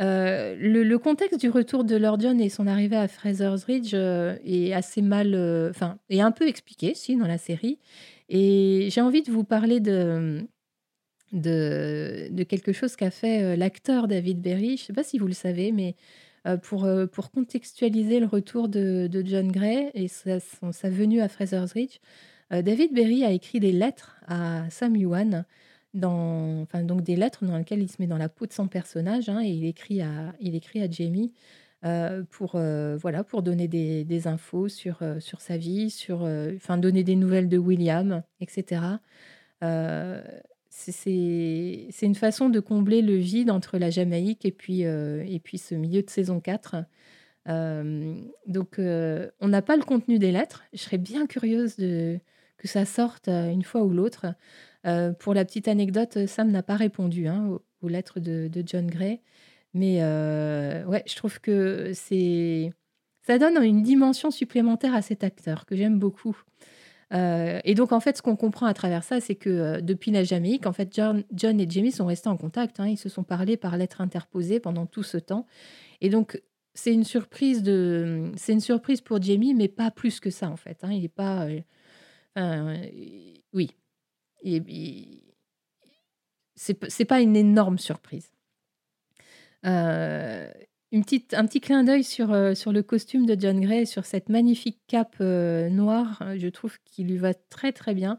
[0.00, 4.72] Euh, le, contexte du retour de Lord John et son arrivée à Fraser's Ridge est
[4.72, 5.34] assez mal,
[5.70, 7.78] enfin, est un peu expliqué, si, dans la série.
[8.28, 10.46] Et j'ai envie de vous parler de,
[11.32, 14.76] de, quelque chose qu'a fait euh, l'acteur David Berry.
[14.76, 15.94] Je ne sais pas si vous le savez, mais
[16.46, 20.38] euh, pour, euh, pour contextualiser le retour de, John Gray et sa,
[20.90, 21.98] venue à Fraser's Ridge,
[22.50, 25.44] David Berry a écrit des lettres à Sam Yuan
[25.94, 29.28] dans, donc des lettres dans lesquelles il se met dans la peau de son personnage
[29.28, 31.32] hein, et il écrit à, il écrit à Jamie
[31.84, 36.22] euh, pour, euh, voilà, pour donner des, infos sur, euh, sur sa vie, sur,
[36.56, 38.82] enfin, donner des nouvelles de William, etc.
[40.70, 45.74] c'est une façon de combler le vide entre la Jamaïque et puis, et puis ce
[45.74, 46.76] milieu de saison 4.
[47.46, 50.64] donc, on n'a pas le contenu des lettres.
[50.72, 52.18] Je serais bien curieuse de,
[52.58, 54.26] que ça sorte une fois ou l'autre.
[54.86, 59.20] Euh, pour la petite anecdote, Sam n'a pas répondu hein, aux, lettres de, John Gray.
[59.74, 62.72] Mais euh, ouais, je trouve que c'est
[63.22, 66.36] ça donne une dimension supplémentaire à cet acteur que j'aime beaucoup.
[67.12, 70.24] Euh, et donc, en fait, ce qu'on comprend à travers ça, c'est que depuis la
[70.24, 72.80] Jamaïque, en fait, John, John, et Jamie sont restés en contact.
[72.80, 72.88] Hein.
[72.88, 75.46] ils se sont parlé par lettres interposées pendant tout ce temps.
[76.00, 76.40] Et donc,
[76.72, 80.56] c'est une surprise de, c'est une surprise pour Jamie, mais pas plus que ça, en
[80.56, 80.78] fait.
[80.82, 80.92] Hein.
[80.92, 81.46] il n'est pas,
[83.52, 83.70] oui,
[84.42, 85.22] et,
[86.56, 88.30] c'est pas une énorme surprise.
[89.64, 90.50] Euh,
[90.92, 94.06] une petite, un petit clin d'œil sur, euh, sur le costume de John Gray, sur
[94.06, 96.22] cette magnifique cape euh, noire.
[96.36, 98.18] Je trouve qu'il lui va très très bien.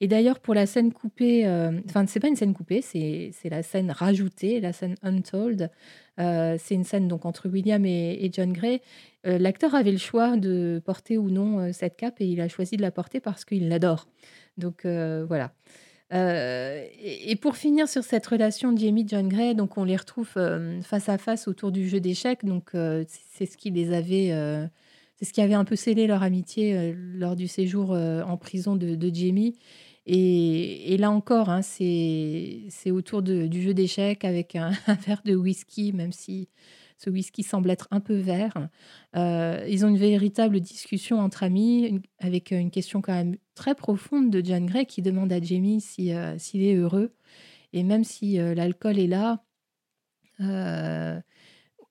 [0.00, 1.44] Et d'ailleurs, pour la scène coupée,
[1.88, 5.70] enfin, c'est pas une scène coupée, c'est la scène rajoutée, la scène untold.
[6.16, 8.80] c'est une scène donc entre William et, et John Gray.
[9.24, 12.82] L'acteur avait le choix de porter ou non cette cape et il a choisi de
[12.82, 14.06] la porter parce qu'il l'adore.
[14.58, 15.52] Donc euh, voilà.
[16.14, 20.80] Euh, et, pour finir sur cette relation Jamie John Gray, donc on les retrouve euh,
[20.80, 22.44] face à face autour du jeu d'échecs.
[22.44, 22.70] Donc
[23.06, 24.30] c'est ce qui les avait,
[25.16, 29.14] c'est ce qui avait un peu scellé leur amitié lors du séjour en prison de,
[29.14, 29.56] Jamie.
[30.06, 34.72] Et, là encore, hein, c'est autour du jeu d'échecs avec un,
[35.06, 36.48] verre de whisky, même si
[36.98, 38.68] ce whisky semble être un peu vert.
[39.16, 44.30] Euh, ils ont une véritable discussion entre amis, avec une question quand même très profonde
[44.30, 47.14] de John Gray qui demande à Jamie euh, s'il est heureux.
[47.72, 49.44] Et même si euh, l'alcool est là,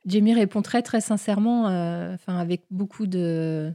[0.05, 1.63] Jamie répond très très sincèrement,
[2.13, 3.73] enfin avec beaucoup de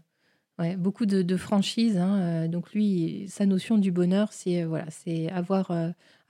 [0.79, 1.99] beaucoup de, franchise.
[1.99, 5.71] Hein, donc lui, sa notion du bonheur, c'est voilà, c'est avoir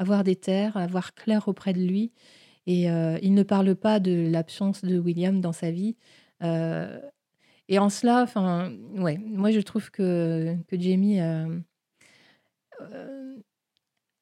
[0.01, 2.11] avoir des terres, avoir clair auprès de lui
[2.67, 5.97] et euh, il ne parle pas de l'absence de William dans sa vie.
[6.43, 7.01] Euh,
[7.69, 8.27] et en cela,
[8.97, 11.59] ouais, moi je trouve que, que Jamie euh,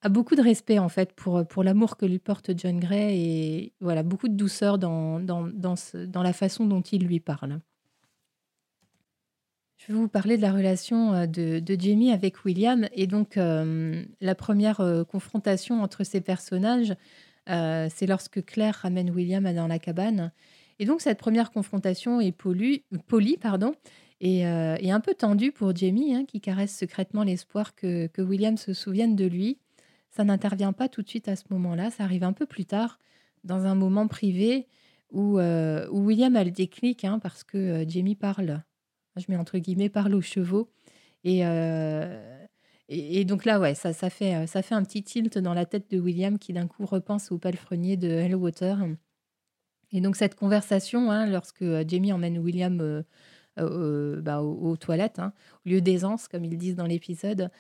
[0.03, 3.73] a beaucoup de respect en fait pour, pour l'amour que lui porte John Gray et
[3.81, 7.61] voilà beaucoup de douceur dans, dans, dans, la façon dont il lui parle.
[9.79, 15.05] Je vais vous parler de la relation de Jamie avec William et donc la première
[15.09, 16.95] confrontation entre ces personnages.
[17.51, 20.33] Euh, c'est lorsque Claire ramène William dans la cabane.
[20.79, 22.85] Et donc cette première confrontation est polie,
[23.39, 23.75] pardon,
[24.21, 28.73] et, euh, un peu tendue pour Jamie, hein, qui caresse secrètement l'espoir que, William se
[28.73, 29.59] souvienne de lui.
[30.11, 32.99] Ça n'intervient pas tout de suite à ce moment-là, ça arrive un peu plus tard,
[33.45, 34.67] dans un moment privé
[35.11, 38.63] où, euh, William a le déclic, hein, parce que Jamie parle,
[39.17, 40.71] je mets entre guillemets, parle aux chevaux.
[41.25, 41.45] Et,
[42.93, 45.89] et, donc là, ouais, ça, fait, euh, ça fait un petit tilt dans la tête
[45.93, 48.79] de William qui d'un coup repense au palefrenier de Hellwater.
[49.93, 53.05] Et donc cette conversation, hein, lorsque euh, Jamie emmène William
[53.61, 55.33] euh, bah, aux, toilettes, hein,
[55.65, 57.51] au lieu d'aisance, comme ils disent dans l'épisode,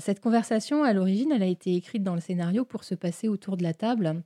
[0.00, 3.56] cette conversation, à l'origine, elle a été écrite dans le scénario pour se passer autour
[3.56, 4.22] de la table.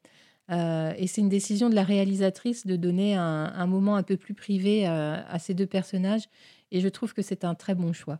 [0.50, 4.86] et c'est une décision de la réalisatrice de donner un, moment un peu plus privé
[4.86, 6.24] à ces deux personnages.
[6.72, 8.18] Et je trouve que c'est un très bon choix.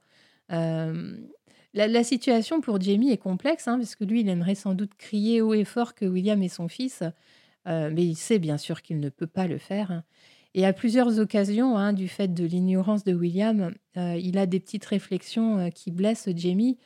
[1.75, 5.41] La, situation pour Jamie est complexe, hein, parce que lui, il aimerait sans doute crier
[5.41, 7.03] haut et fort que William est son fils,
[7.67, 10.03] euh, mais il sait bien sûr qu'il ne peut pas le faire.
[10.55, 14.61] Et à plusieurs occasions, hein, du fait de l'ignorance de William, euh, il a des
[14.61, 16.79] petites réflexions euh, qui blessent Jamie.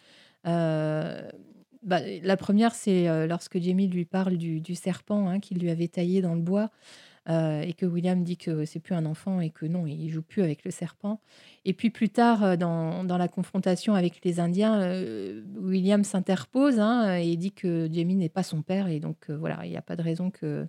[0.44, 6.20] Bah, la première, c'est lorsque Jamie lui parle du, serpent hein, qu'il lui avait taillé
[6.20, 6.70] dans le bois.
[7.28, 10.22] Euh, et que William dit que c'est plus un enfant et que non, il joue
[10.22, 11.20] plus avec le serpent.
[11.64, 16.78] Et puis plus tard, euh, dans, dans la confrontation avec les Indiens, euh, William s'interpose
[16.78, 19.82] hein, et dit que Jamie n'est pas son père et donc voilà, il n'y a
[19.82, 20.68] pas de raison que,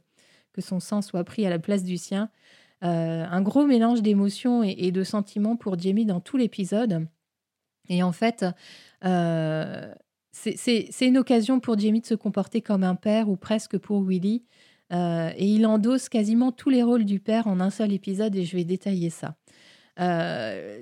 [0.54, 2.30] que son sang soit pris à la place du sien.
[2.82, 7.08] un gros mélange d'émotions et, et, de sentiments pour Jamie dans tout l'épisode.
[7.90, 8.46] Et en fait,
[10.32, 14.44] c'est une occasion pour Jamie de se comporter comme un père ou presque pour Willy.
[14.94, 18.46] Euh, et il endosse quasiment tous les rôles du père en un seul épisode et
[18.46, 19.36] je vais détailler ça.
[20.00, 20.82] Euh,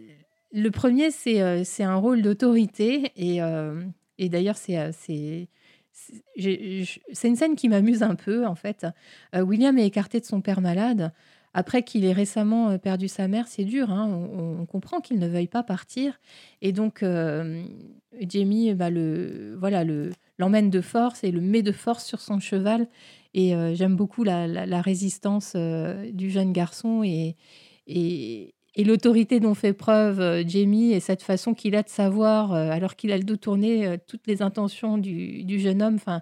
[0.52, 3.40] le premier, c'est euh, un rôle d'autorité et,
[4.18, 8.86] et d'ailleurs, c'est c'est une scène qui m'amuse un peu en fait.
[9.34, 11.12] William est écarté de son père malade.
[11.58, 13.90] Après qu'il ait récemment perdu sa mère, c'est dur.
[13.90, 14.10] Hein.
[14.10, 16.20] On, comprend qu'il ne veuille pas partir.
[16.62, 17.04] Et donc,
[18.20, 22.40] Jamie bah, le, voilà, le, l'emmène de force et le met de force sur son
[22.40, 22.88] cheval.
[23.38, 27.36] Et j'aime beaucoup la, résistance du jeune garçon et,
[28.78, 33.18] l'autorité dont fait preuve Jamie et cette façon qu'il a de savoir, alors qu'il a
[33.18, 35.96] le dos tourné, toutes les intentions du, jeune homme.
[35.96, 36.22] Enfin,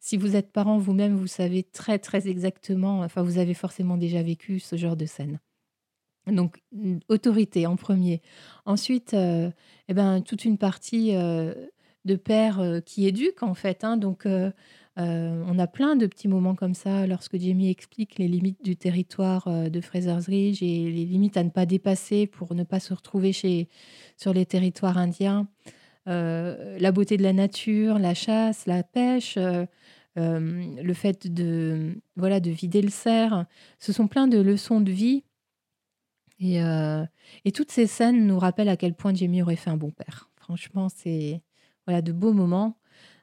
[0.00, 4.22] si vous êtes parent vous-même, vous savez très très exactement, enfin vous avez forcément déjà
[4.22, 5.38] vécu ce genre de scène.
[6.26, 6.62] Donc
[7.08, 8.22] autorité en premier.
[8.64, 9.50] Ensuite, euh,
[9.88, 11.54] eh ben, toute une partie euh,
[12.04, 13.84] de pères euh, qui éduquent en fait.
[13.84, 13.96] Hein.
[13.96, 14.26] donc
[14.96, 19.70] on a plein de petits moments comme ça lorsque Jamie explique les limites du territoire
[19.70, 23.32] de Fraser's Ridge et les limites à ne pas dépasser pour ne pas se retrouver
[23.32, 23.68] chez,
[24.16, 25.48] sur les territoires indiens.
[26.06, 29.36] la beauté de la nature, la chasse, la pêche,
[30.16, 33.46] le fait de, voilà, de vider le cerf.
[33.78, 35.24] Ce sont plein de leçons de vie.
[36.38, 36.60] Et,
[37.44, 40.30] et toutes ces scènes nous rappellent à quel point Jamie aurait fait un bon père.
[40.36, 41.42] Franchement, c'est
[41.86, 42.76] voilà, de beaux moments.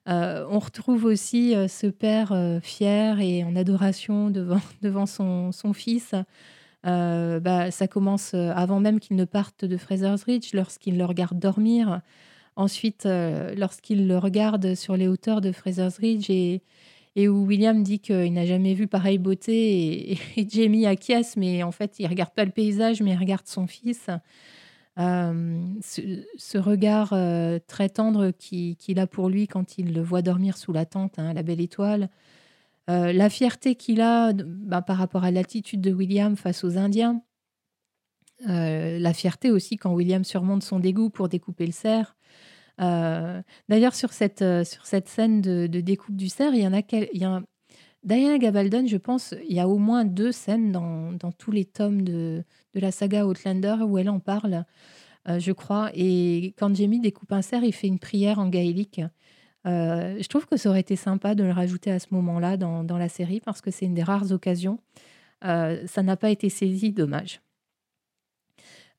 [0.07, 6.13] On retrouve aussi ce père fier et en adoration devant, devant son, son fils.
[6.83, 12.01] bah, ça commence avant même qu'il ne parte de Fraser's Ridge, lorsqu'il le regarde dormir.
[12.55, 13.07] Ensuite,
[13.55, 16.61] lorsqu'il le regarde sur les hauteurs de Fraser's Ridge et,
[17.15, 21.71] et où William dit qu'il n'a jamais vu pareille beauté et, Jamie acquiesce, mais en
[21.71, 24.09] fait, il regarde pas le paysage, mais il regarde son fils.
[24.97, 27.09] Ce, regard
[27.67, 31.33] très tendre qu'il a pour lui quand il le voit dormir sous la tente, hein,
[31.33, 32.09] la belle étoile.
[32.87, 37.21] La fierté qu'il a bah, par rapport à l'attitude de William face aux Indiens.
[38.45, 42.15] la fierté aussi quand William surmonte son dégoût pour découper le cerf.
[42.77, 47.07] D'ailleurs, sur cette, sur cette scène de, découpe du cerf, il y en a, quel,
[47.13, 47.41] il y a
[48.03, 52.01] Diana Gabaldon, je pense, il y a au moins deux scènes dans, tous les tomes
[52.01, 54.65] de, la saga Outlander où elle en parle,
[55.27, 55.91] euh, je crois.
[55.93, 59.01] Et quand Jamie découpe un cerf, il fait une prière en gaélique.
[59.65, 63.09] je trouve que ça aurait été sympa de le rajouter à ce moment-là dans, la
[63.09, 64.79] série parce que c'est une des rares occasions.
[65.43, 67.41] ça n'a pas été saisi, dommage.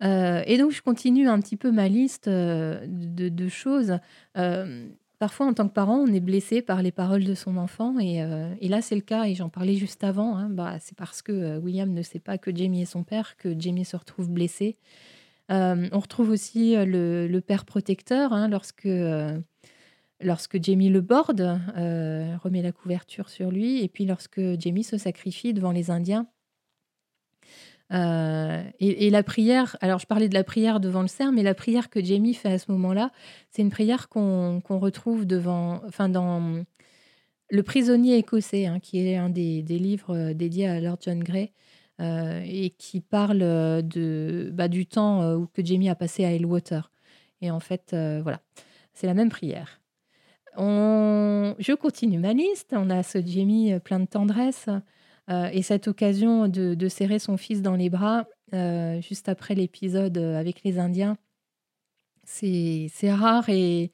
[0.03, 3.99] Euh, et donc, je continue un petit peu ma liste euh, de, choses.
[4.37, 4.88] Euh,
[5.22, 7.96] parfois, en tant que parent, on est blessé par les paroles de son enfant.
[8.00, 8.24] Et,
[8.68, 9.26] là, c'est le cas.
[9.26, 10.37] Et j'en parlais juste avant.
[10.37, 10.48] Hein.
[10.50, 13.85] bah, c'est parce que William ne sait pas que Jamie est son père que Jamie
[13.85, 14.78] se retrouve blessé.
[15.48, 18.88] on retrouve aussi le, père protecteur hein, lorsque,
[20.20, 23.80] lorsque Jamie le borde, remet la couverture sur lui.
[23.80, 26.26] Et puis, lorsque Jamie se sacrifie devant les Indiens
[27.92, 31.55] euh, et, la prière, alors je parlais de la prière devant le cerf, mais la
[31.55, 33.11] prière que Jamie fait à ce moment-là,
[33.50, 36.64] c'est une prière qu'on retrouve devant, enfin dans
[37.50, 41.52] Le prisonnier écossais, hein, qui est un des, livres euh, dédiés à Lord John Gray.
[42.00, 46.90] Euh, et qui parle de, bah, du temps que Jamie a passé à Elwater.
[47.42, 48.40] Et en fait, voilà,
[48.92, 49.81] c'est la même prière.
[50.57, 51.55] On...
[51.59, 52.72] Je continue ma liste.
[52.72, 54.68] On a ce Jamie plein de tendresse.
[55.30, 60.18] Euh, et cette occasion de, serrer son fils dans les bras, euh, juste après l'épisode
[60.18, 61.16] euh, avec les Indiens,
[62.24, 63.92] c'est rare et,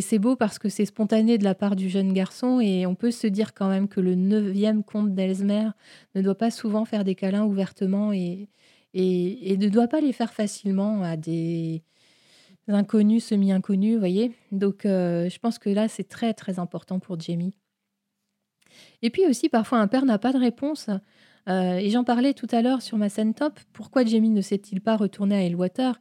[0.00, 3.10] c'est beau parce que c'est spontané de la part du jeune garçon et on peut
[3.10, 5.70] se dire quand même que le neuvième comte d'Elsmer
[6.14, 8.48] ne doit pas souvent faire des câlins ouvertement et,
[8.94, 11.82] et, ne doit pas les faire facilement à des
[12.68, 14.32] inconnus, semi-inconnus, vous voyez.
[14.52, 17.59] Donc je pense que là, c'est très très important pour Jamie.
[19.02, 20.90] Et puis aussi, parfois, un père n'a pas de réponse.
[21.48, 23.58] Euh, et j'en parlais tout à l'heure sur ma scène top.
[23.72, 26.00] Pourquoi Jamie ne s'est-il pas retourné à Elwater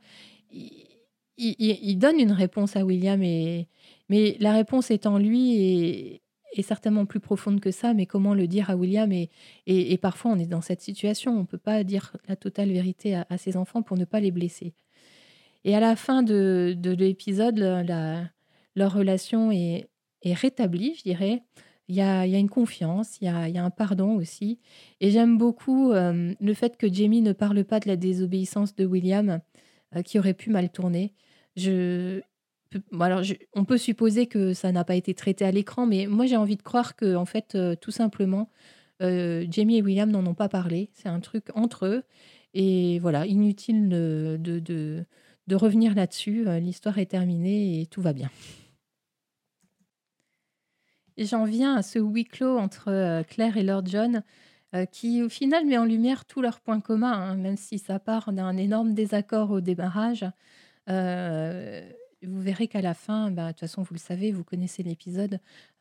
[1.41, 3.69] il, donne une réponse à William, et,
[4.09, 6.21] mais la réponse est en lui et
[6.53, 7.93] est certainement plus profonde que ça.
[7.93, 9.11] Mais comment le dire à William?
[9.11, 9.29] Et,
[9.65, 11.31] et, parfois, on est dans cette situation.
[11.31, 14.31] On ne peut pas dire la totale vérité à, ses enfants pour ne pas les
[14.31, 14.73] blesser.
[15.63, 17.57] Et à la fin de, de l'épisode,
[18.75, 19.87] leur relation est,
[20.23, 21.43] est rétablie, je dirais.
[21.89, 24.59] Il y a, une confiance, il y a, un pardon aussi.
[25.01, 28.85] Et j'aime beaucoup euh, le fait que Jamie ne parle pas de la désobéissance de
[28.85, 29.39] William,
[29.95, 31.15] euh, qui aurait pu mal tourner.
[31.55, 32.21] Je,
[32.99, 33.23] alors,
[33.53, 36.57] on peut supposer que ça n'a pas été traité à l'écran, mais moi j'ai envie
[36.57, 38.51] de croire que, en fait, euh, tout simplement,
[39.01, 40.91] Jamie et William n'en ont pas parlé.
[40.93, 42.03] C'est un truc entre eux.
[42.53, 44.37] Et voilà, inutile de,
[45.47, 46.45] de revenir là-dessus.
[46.59, 48.29] L'histoire est terminée et tout va bien
[51.25, 54.23] j'en viens à ce huis clos entre euh, Claire et Lord John,
[54.73, 57.99] euh, qui au final met en lumière tous leurs points communs, hein, même si ça
[57.99, 60.25] part d'un énorme désaccord au démarrage.
[60.89, 61.87] Euh,
[62.23, 65.39] vous verrez qu'à la fin, bah, de toute façon, vous le savez, vous connaissez l'épisode,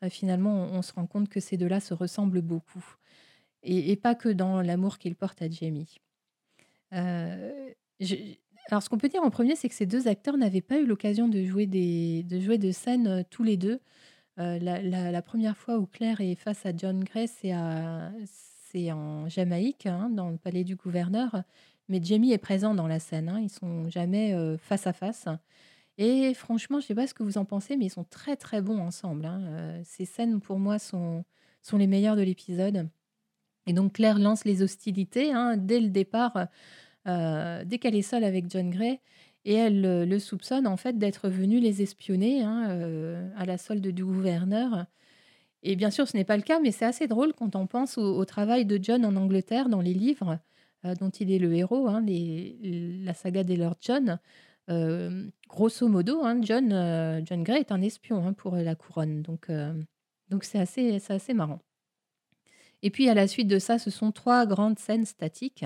[0.09, 2.85] finalement, on, se rend compte que ces deux-là se ressemblent beaucoup.
[3.61, 5.97] Et, pas que dans l'amour qu'ils portent à Jamie.
[6.91, 10.85] alors, ce qu'on peut dire en premier, c'est que ces deux acteurs n'avaient pas eu
[10.85, 13.81] l'occasion de jouer de jouer de scènes tous les deux.
[14.39, 17.53] La première fois où Claire est face à John Gray, c'est
[18.71, 21.43] c'est en Jamaïque, hein, dans le palais du gouverneur,
[21.87, 23.39] mais Jamie est présent dans la scène, hein.
[23.39, 25.27] Ils sont jamais, face à face
[25.97, 28.61] et franchement, je sais pas ce que vous en pensez, mais ils sont très, très
[28.61, 29.81] bons ensemble, hein.
[29.83, 31.25] ces scènes pour moi sont
[31.61, 32.89] sont les meilleures de l'épisode
[33.69, 36.47] et donc Claire lance les hostilités, dès le départ,
[37.05, 38.99] dès qu'elle est seule avec John Gray
[39.45, 44.03] et elle, le soupçonne en fait d'être venu les espionner, hein, à la solde du
[44.03, 44.85] gouverneur.
[45.63, 47.97] Et bien sûr, ce n'est pas le cas, mais c'est assez drôle quand on pense
[47.97, 50.39] au travail de John en Angleterre dans les livres,
[50.99, 54.19] dont il est le héros, hein, la saga des Lord John.
[55.47, 56.69] grosso modo, hein, John,
[57.25, 59.49] John Grey est un espion, pour la couronne, donc
[60.29, 61.59] donc c'est assez assez marrant.
[62.81, 65.65] Et puis à la suite de ça, ce sont trois grandes scènes statiques,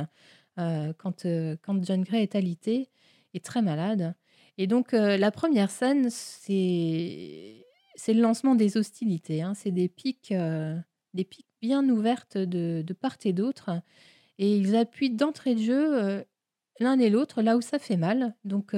[0.57, 1.25] quand,
[1.61, 2.89] quand John Grey est alité
[3.33, 4.15] et très malade.
[4.57, 7.65] Et donc la première scène, c'est
[8.07, 9.53] le lancement des hostilités, hein.
[9.55, 10.33] C'est des piques,
[11.13, 13.71] des piques bien ouvertes de de part et d'autre.
[14.39, 16.25] Et ils appuient d'entrée de jeu,
[16.79, 18.35] l'un et l'autre là où ça fait mal.
[18.45, 18.75] Donc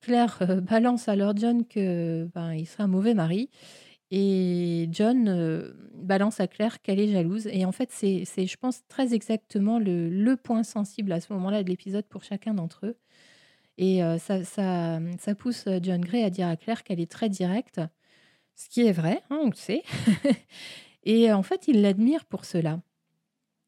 [0.00, 3.50] Claire, balance à Lord John que, ben, il serait un mauvais mari.
[4.10, 7.46] Et John, balance à Claire qu'elle est jalouse.
[7.48, 11.62] Et en fait, c'est je pense très exactement le le point sensible à ce moment-là
[11.62, 12.96] de l'épisode pour chacun d'entre eux
[13.80, 17.80] et ça ça, ça pousse, John Gray à dire à Claire qu'elle est très directe,
[18.54, 19.82] ce qui est vrai, hein, on le sait
[21.04, 22.80] et en fait, il l'admire pour cela.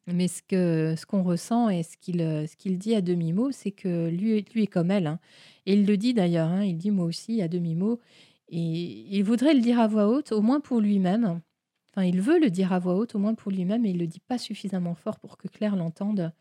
[0.06, 4.44] Mais ce que ce qu'on ressent et ce qu'il, dit à demi-mot, c'est que lui
[4.54, 5.20] lui est comme elle, hein
[5.66, 8.00] et il le dit d'ailleurs, hein, il dit: «Moi aussi» à demi-mot
[8.52, 11.40] et il voudrait le dire à voix haute, au moins pour lui-même.
[11.90, 14.06] Enfin, il veut le dire à voix haute, au moins pour lui-même, et il le
[14.06, 16.32] dit pas suffisamment fort pour que Claire l'entende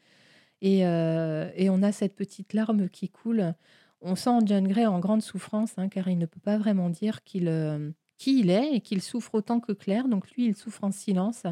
[0.61, 3.53] et et on a cette petite larme qui coule.
[4.01, 7.23] On sent John Gray en grande souffrance, hein, car il ne peut pas vraiment dire
[7.23, 10.07] qu'il, qui il est et qu'il souffre autant que Claire.
[10.07, 11.43] Donc lui, il souffre en silence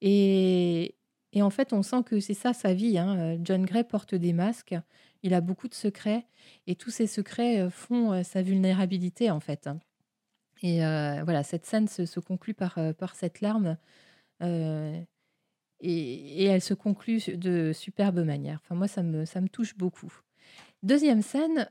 [0.00, 0.94] et
[1.36, 3.38] en fait, on sent que c'est ça sa vie, hein.
[3.42, 4.74] John Gray porte des masques,
[5.22, 6.26] il a beaucoup de secrets
[6.66, 9.68] et tous ces secrets, font, sa vulnérabilité, en fait,
[10.62, 12.78] et voilà, cette scène se conclut par
[13.14, 13.76] cette larme,
[15.80, 18.60] et elle se conclut de superbe manière.
[18.64, 20.12] Enfin moi, ça me ça me touche beaucoup.
[20.82, 21.68] Deuxième scène,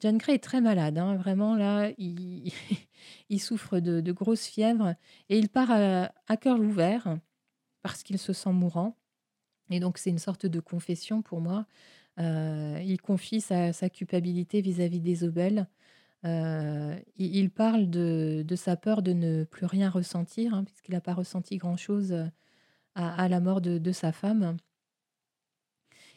[0.00, 2.52] John Gray est très malade, hein, vraiment là, il
[3.30, 4.94] il souffre de de grosses fièvres
[5.28, 7.18] et il part à cœur ouvert
[7.82, 8.96] parce qu'il se sent mourant
[9.70, 11.66] et donc c'est une sorte de confession pour moi.
[12.18, 15.68] il confie sa sa culpabilité vis-à-vis d'Isobel.
[16.24, 20.92] Heu, il il parle de de sa peur de ne plus rien ressentir, hein, puisqu'il
[20.94, 22.14] n'a pas ressenti grand-chose,
[22.94, 24.56] à la mort de sa femme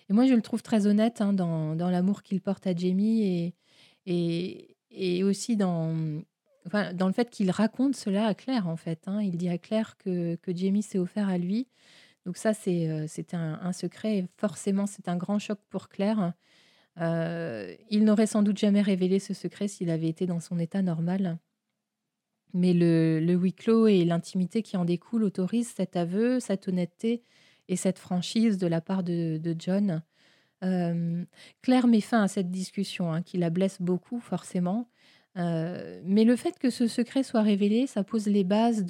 [0.10, 3.54] et moi, je le trouve très honnête, hein, dans l'amour qu'il porte à Jamie
[4.06, 5.96] et aussi dans,
[6.72, 9.22] le fait qu'il raconte cela à Claire, en fait, hein.
[9.22, 11.68] Il dit à Claire que Jamie s'est offert à lui.
[12.26, 16.34] Donc ça, c'était un un secret et forcément, c'est un grand choc pour Claire.
[17.00, 20.82] Heu, il n'aurait sans doute jamais révélé ce secret s'il avait été dans son état
[20.82, 21.40] normal.
[22.56, 27.24] Mais le le huis clos et l'intimité qui en découle autorisent cet aveu, cette honnêteté
[27.70, 30.04] et cette franchise de la part de John.
[30.62, 31.28] Hem,
[31.62, 34.90] Claire met fin à cette discussion, hein, qui la blesse beaucoup forcément.
[35.38, 38.86] Heu, mais le fait que ce secret soit révélé, ça pose les bases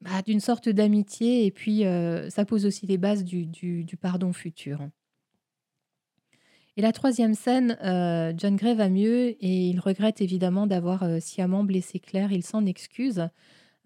[0.00, 4.32] bah, d'une sorte d'amitié et puis, heu, ça pose aussi les bases du du pardon
[4.32, 4.88] futur.
[6.76, 11.20] Et la troisième scène, heu, John Gray va mieux et il regrette évidemment d'avoir, heu,
[11.20, 12.32] sciemment blessé Claire.
[12.32, 13.20] Il s'en excuse.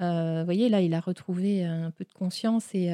[0.00, 2.90] Heu, vous voyez, là, il a retrouvé un peu de conscience et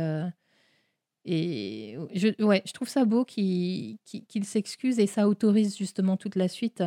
[2.14, 3.98] je trouve ça beau qu'il
[4.44, 6.82] s'excuse et ça autorise justement toute la suite.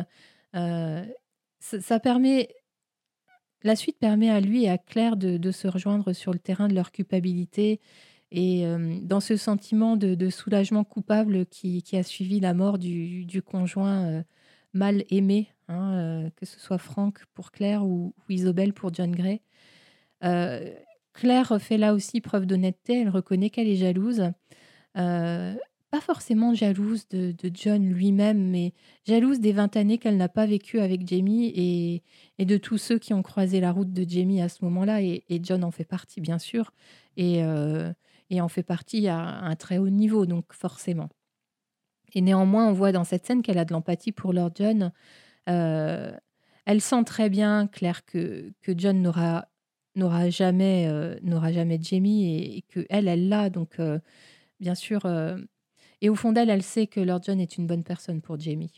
[1.60, 2.48] Ça permet
[3.62, 6.74] la suite permet à lui et à Claire de se rejoindre sur le terrain de
[6.74, 7.80] leur culpabilité
[8.32, 14.10] et hem, dans ce sentiment de soulagement coupable qui a suivi la mort du conjoint,
[14.20, 14.24] heu,
[14.74, 19.12] mal aimé, hein, heu, que ce soit Frank pour Claire ou ou Isobel pour John
[19.12, 19.40] Gray.
[21.12, 24.32] Claire fait là aussi preuve d'honnêteté, elle reconnaît qu'elle est jalouse.
[25.90, 28.74] Pas forcément jalouse de John lui-même, mais
[29.06, 31.52] jalouse des 20 années qu'elle n'a pas vécues avec Jamie
[32.38, 35.24] et de tous ceux qui ont croisé la route de Jamie à ce moment-là et
[35.28, 36.72] et John en fait partie bien sûr
[37.16, 37.42] et
[38.30, 41.08] et en fait partie à un très haut niveau donc forcément.
[42.14, 44.92] Et néanmoins, on voit dans cette scène qu'elle a de l'empathie pour Lord John.
[45.48, 46.12] Heu,
[46.66, 49.48] elle sent très bien, Claire, que que John n'aura
[49.96, 54.00] n'aura jamais, heu, n'aura jamais Jamie et et qu'elle, elle l'a donc heu,
[54.60, 55.48] bien sûr, heu
[56.02, 58.72] et au fond d'elle, elle sait que Lord John est une bonne personne pour Jamie.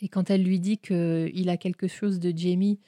[0.00, 2.80] Et quand elle lui dit qu'il a quelque chose de Jamie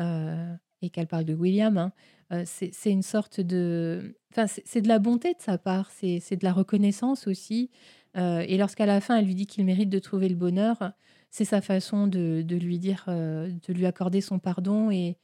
[0.00, 1.92] euh, et qu'elle parle de William, hein,
[2.32, 4.14] euh, c'est une sorte de...
[4.30, 7.70] Enfin, c'est de la bonté de sa part, c'est de la reconnaissance aussi.
[8.16, 10.92] Euh, et lorsqu'à la fin, elle lui dit qu'il mérite de trouver le bonheur,
[11.30, 15.16] c'est sa façon de, de, lui dire, de lui accorder son pardon et,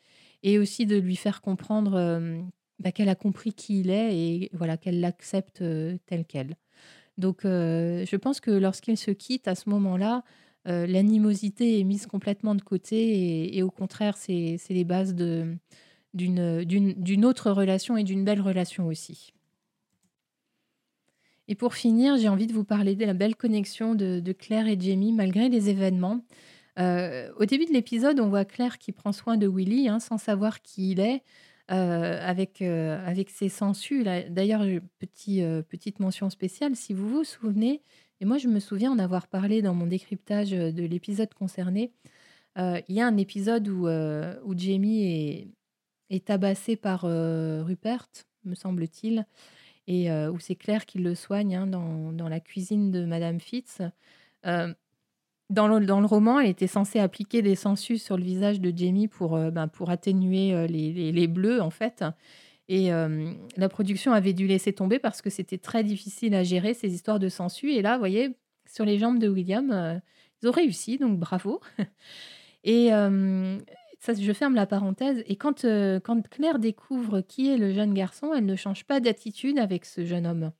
[0.43, 2.43] et aussi de lui faire comprendre
[2.79, 5.63] bah, qu'elle a compris qui il est et voilà qu'elle l'accepte
[6.07, 6.57] tel quel.
[7.17, 10.25] Donc, je pense que lorsqu'ils se quittent à ce moment-là,
[10.67, 15.59] euh, l'animosité est mise complètement de côté et, au contraire, c'est les bases d'une
[17.25, 19.33] autre relation et d'une belle relation aussi.
[21.47, 24.79] Et pour finir, j'ai envie de vous parler de la belle connexion de, Claire et
[24.81, 26.25] Jamie malgré les événements.
[26.79, 30.17] Euh, au début de l'épisode, on voit Claire qui prend soin de Willy hein, sans
[30.17, 31.23] savoir qui il est,
[31.71, 34.03] euh, avec, avec ses sangsues.
[34.31, 34.65] D'ailleurs,
[34.99, 37.83] petit, petite mention spéciale, si vous vous souvenez,
[38.21, 41.93] et moi, je me souviens en avoir parlé dans mon décryptage de l'épisode concerné.
[42.59, 45.49] Euh, il y a un épisode où, euh, où Jamie est,
[46.11, 48.07] est tabassé par euh, Rupert,
[48.45, 49.27] me semble-t-il,
[49.87, 53.83] et où c'est Claire qui le soigne hein, dans, dans, la cuisine de Madame Fitz.
[55.51, 58.73] Dans le, dans le, roman, elle était censée appliquer des sangsues sur le visage de
[58.75, 62.03] Jamie pour, ben, pour atténuer les, les, bleus, en fait.
[62.69, 66.95] Et la production avait dû laisser tomber parce que c'était très difficile à gérer ces
[66.95, 67.73] histoires de sensu.
[67.73, 68.37] Et là, vous voyez,
[68.67, 70.01] sur les jambes de William,
[70.43, 71.61] ils ont réussi, donc bravo.
[72.65, 72.89] Et
[74.01, 75.23] ça, je ferme la parenthèse.
[75.27, 79.59] Et quand, quand Claire découvre qui est le jeune garçon, elle ne change pas d'attitude
[79.59, 80.53] avec ce jeune homme.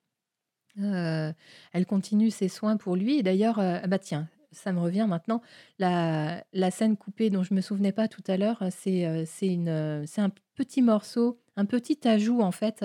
[0.77, 3.19] elle continue ses soins pour lui.
[3.19, 3.57] Et d'ailleurs,
[3.89, 5.41] bah tiens, ça me revient maintenant.
[5.79, 10.83] La, la, scène coupée dont je me souvenais pas tout à l'heure, c'est un petit
[10.83, 12.85] morceau un petit ajout en fait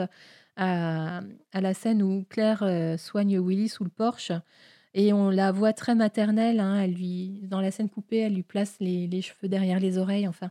[0.59, 1.21] à,
[1.53, 4.31] la scène où Claire euh, soigne Willy sous le porche.
[4.93, 6.59] Et on la voit très maternelle.
[6.59, 10.27] Hein, elle lui, dans la scène coupée, elle lui place les, cheveux derrière les oreilles.
[10.27, 10.49] Enfin,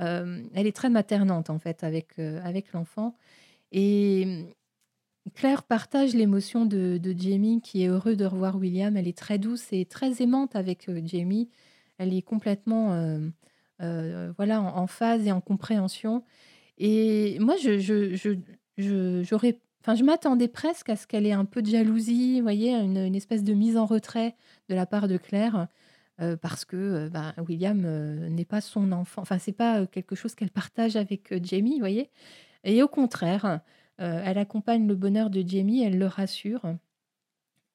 [0.00, 3.16] euh, elle est très maternante en fait avec, euh, avec l'enfant.
[3.72, 4.46] Et
[5.34, 8.96] Claire partage l'émotion de, Jamie qui est heureux de revoir William.
[8.96, 11.48] Elle est très douce et très aimante avec Jamie.
[11.98, 12.88] Elle est complètement
[13.78, 16.22] voilà, en, phase et en compréhension.
[16.78, 18.14] Et moi, je, je,
[18.76, 19.34] je,
[19.80, 23.44] enfin, je m'attendais presque à ce qu'elle ait un peu de jalousie, voyez, une, espèce
[23.44, 24.36] de mise en retrait
[24.68, 25.68] de la part de Claire,
[26.20, 29.22] euh, parce que euh, bah, William euh, n'est pas son enfant.
[29.22, 32.10] Enfin, c'est pas quelque chose qu'elle partage avec Jamie, vous voyez.
[32.64, 33.60] Et au contraire,
[33.98, 36.62] elle accompagne le bonheur de Jamie, elle le rassure.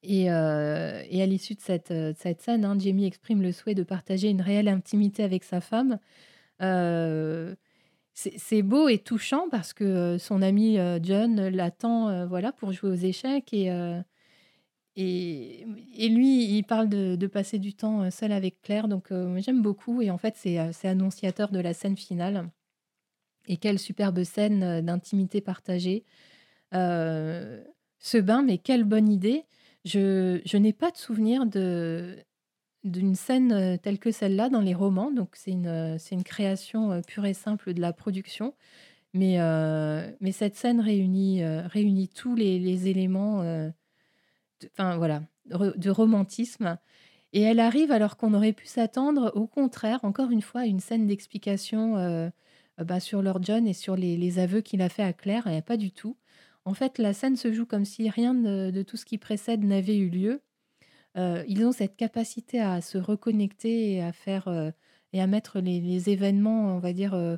[0.03, 4.29] Et, et à l'issue de cette, cette scène, hein, Jamie exprime le souhait de partager
[4.29, 5.99] une réelle intimité avec sa femme.
[8.25, 12.95] Euh, c'est beau et touchant parce que son ami John l'attend voilà, pour jouer aux
[12.95, 13.69] échecs et,
[14.95, 18.87] et, et, lui, il parle de, passer du temps seul avec Claire.
[18.87, 20.01] Donc, j'aime beaucoup.
[20.01, 22.49] Et en fait, c'est annonciateur de la scène finale.
[23.47, 26.03] Et quelle superbe scène d'intimité partagée.
[26.73, 29.45] ce bain, mais quelle bonne idée.
[29.83, 32.15] Je, je n'ai pas de souvenir de,
[32.83, 35.11] d'une scène telle que celle-là dans les romans.
[35.11, 38.53] Donc c'est une, c'est une création pure et simple de la production.
[39.13, 39.37] Mais,
[40.21, 43.41] mais cette scène réunit, réunit tous les, éléments
[44.77, 46.77] enfin, voilà, de romantisme.
[47.33, 50.79] Et elle arrive alors qu'on aurait pu s'attendre, au contraire, encore une fois, à une
[50.79, 52.31] scène d'explication
[52.77, 55.47] bah, sur Lord John et sur les, aveux qu'il a fait à Claire.
[55.47, 56.17] Et pas du tout.
[56.65, 59.97] En fait, la scène se joue comme si rien de tout ce qui précède n'avait
[59.97, 60.41] eu lieu.
[61.17, 64.71] Euh, ils ont cette capacité à se reconnecter et à faire euh,
[65.13, 67.37] et à mettre les, événements, on va dire, euh,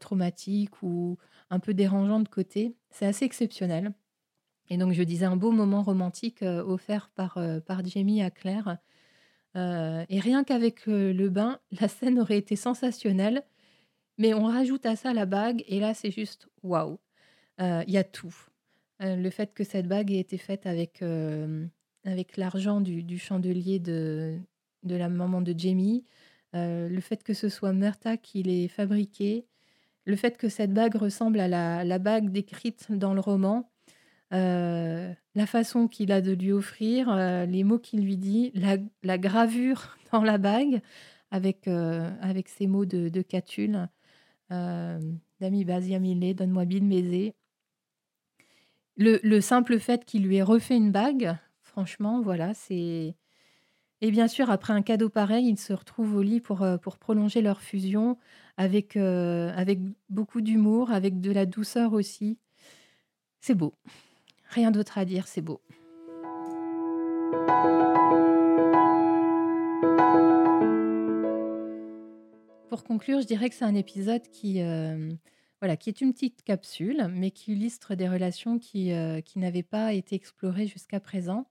[0.00, 1.18] traumatiques ou
[1.50, 2.74] un peu dérangeants de côté.
[2.90, 3.92] C'est assez exceptionnel.
[4.70, 8.78] Et donc, je disais un beau moment romantique offert par, par Jamie à Claire.
[9.54, 13.44] et rien qu'avec le bain, la scène aurait été sensationnelle.
[14.18, 16.98] Mais on rajoute à ça la bague, et là, c'est juste waouh!
[17.58, 18.34] Il y a tout.
[19.00, 21.02] le fait que cette bague ait été faite avec
[22.04, 24.38] avec l'argent du, chandelier de,
[24.82, 26.04] de la maman de Jamie,
[26.54, 29.46] euh, le fait que ce soit Murta qui l'ait fabriqué,
[30.04, 33.70] le fait que cette bague ressemble à la, bague décrite dans le roman,
[34.34, 39.18] euh, la façon qu'il a de lui offrir, euh, les mots qu'il lui dit, la,
[39.18, 40.80] gravure dans la bague
[41.30, 43.88] avec, avec ces mots de, Catulle.
[44.50, 47.34] Dami Baziamile, donne-moi bien baiser.
[48.98, 51.34] Le, le simple fait qu'il lui ait refait une bague,
[51.72, 53.14] Franchement, voilà, c'est
[54.02, 57.40] et bien sûr, après un cadeau pareil, ils se retrouvent au lit pour, euh, prolonger
[57.40, 58.18] leur fusion
[58.58, 59.78] avec, euh, avec
[60.10, 62.36] beaucoup d'humour, avec de la douceur aussi.
[63.40, 63.72] C'est beau.
[64.50, 65.62] Rien d'autre à dire, c'est beau.
[72.68, 74.60] pour conclure, je dirais que c'est un épisode qui,
[75.60, 78.90] voilà, qui est une petite capsule, mais qui illustre des relations qui
[79.36, 81.46] n'avaient pas été explorées jusqu'à présent.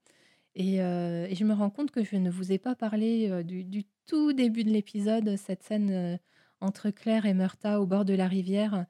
[0.55, 4.63] Et, je me rends compte que je ne vous ai pas parlé du, tout début
[4.63, 6.19] de l'épisode, cette scène
[6.59, 8.85] entre Claire et Murta au bord de la rivière,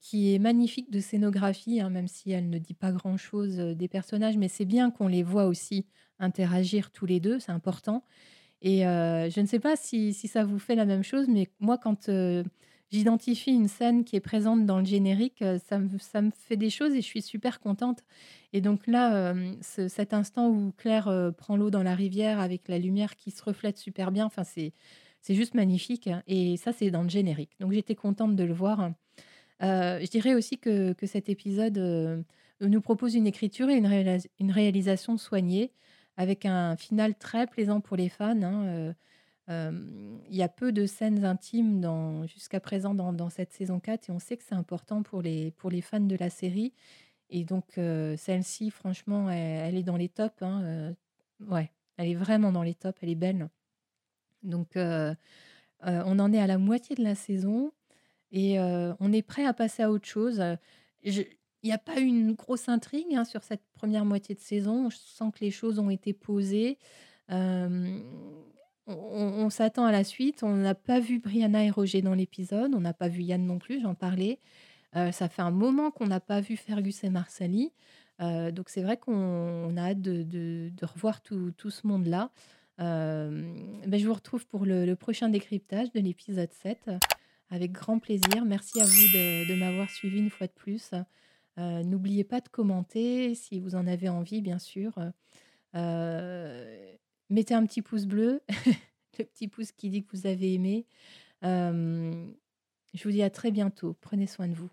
[0.00, 4.36] qui est magnifique de scénographie, hein, même si elle ne dit pas grand-chose des personnages,
[4.36, 5.86] mais c'est bien qu'on les voit aussi
[6.18, 8.04] interagir tous les deux, c'est important.
[8.62, 12.08] Et je ne sais pas si, ça vous fait la même chose, mais moi, quand
[12.92, 16.70] j'identifie une scène qui est présente dans le générique, ça me, ça me fait des
[16.70, 18.04] choses et je suis super contente.
[18.52, 23.16] Et donc là, cet instant où Claire prend l'eau dans la rivière avec la lumière
[23.16, 24.72] qui se reflète super bien, enfin c'est
[25.30, 26.10] juste magnifique.
[26.26, 27.52] Et ça, c'est dans le générique.
[27.60, 28.92] Donc j'étais contente de le voir.
[29.60, 32.24] je dirais aussi que, cet épisode
[32.60, 35.72] nous propose une écriture et une, une réalisation soignée
[36.16, 38.42] avec un final très plaisant pour les fans.
[38.42, 38.94] Hein,
[39.48, 44.18] il y a peu de scènes intimes jusqu'à présent dans, cette saison 4 et on
[44.18, 46.72] sait que c'est important pour les, pour les fans de la série.
[47.30, 50.42] Et donc, celle-ci, franchement, elle, est dans les tops.
[50.42, 50.94] Hein,
[51.48, 53.48] ouais, elle est vraiment dans les tops, elle est belle.
[54.42, 57.72] Donc, on en est à la moitié de la saison
[58.30, 60.42] et on est prêt à passer à autre chose.
[61.02, 61.26] il
[61.64, 64.88] n'y a pas une grosse intrigue hein, sur cette première moitié de saison.
[64.88, 66.78] Je sens que les choses ont été posées
[69.12, 70.42] on, s'attend à la suite.
[70.42, 72.74] On n'a pas vu Brianna et Roger dans l'épisode.
[72.74, 74.38] On n'a pas vu Yann non plus, j'en parlais.
[74.96, 77.72] Euh, ça fait un moment qu'on n'a pas vu Fergus et Marsali.
[78.20, 82.30] Euh, donc c'est vrai qu'on a hâte de, revoir tout, ce monde-là.
[82.80, 83.54] Euh,
[83.86, 86.90] ben, je vous retrouve pour le, prochain décryptage de l'épisode 7
[87.50, 88.44] avec grand plaisir.
[88.44, 90.90] Merci à vous de, de m'avoir suivi une fois de plus.
[91.56, 94.94] N'oubliez pas de commenter si vous en avez envie, bien sûr
[97.32, 98.42] mettez un petit pouce bleu,
[99.18, 100.86] le petit pouce qui dit que vous avez aimé.
[101.42, 103.96] je vous dis à très bientôt.
[104.00, 104.70] Prenez soin de vous.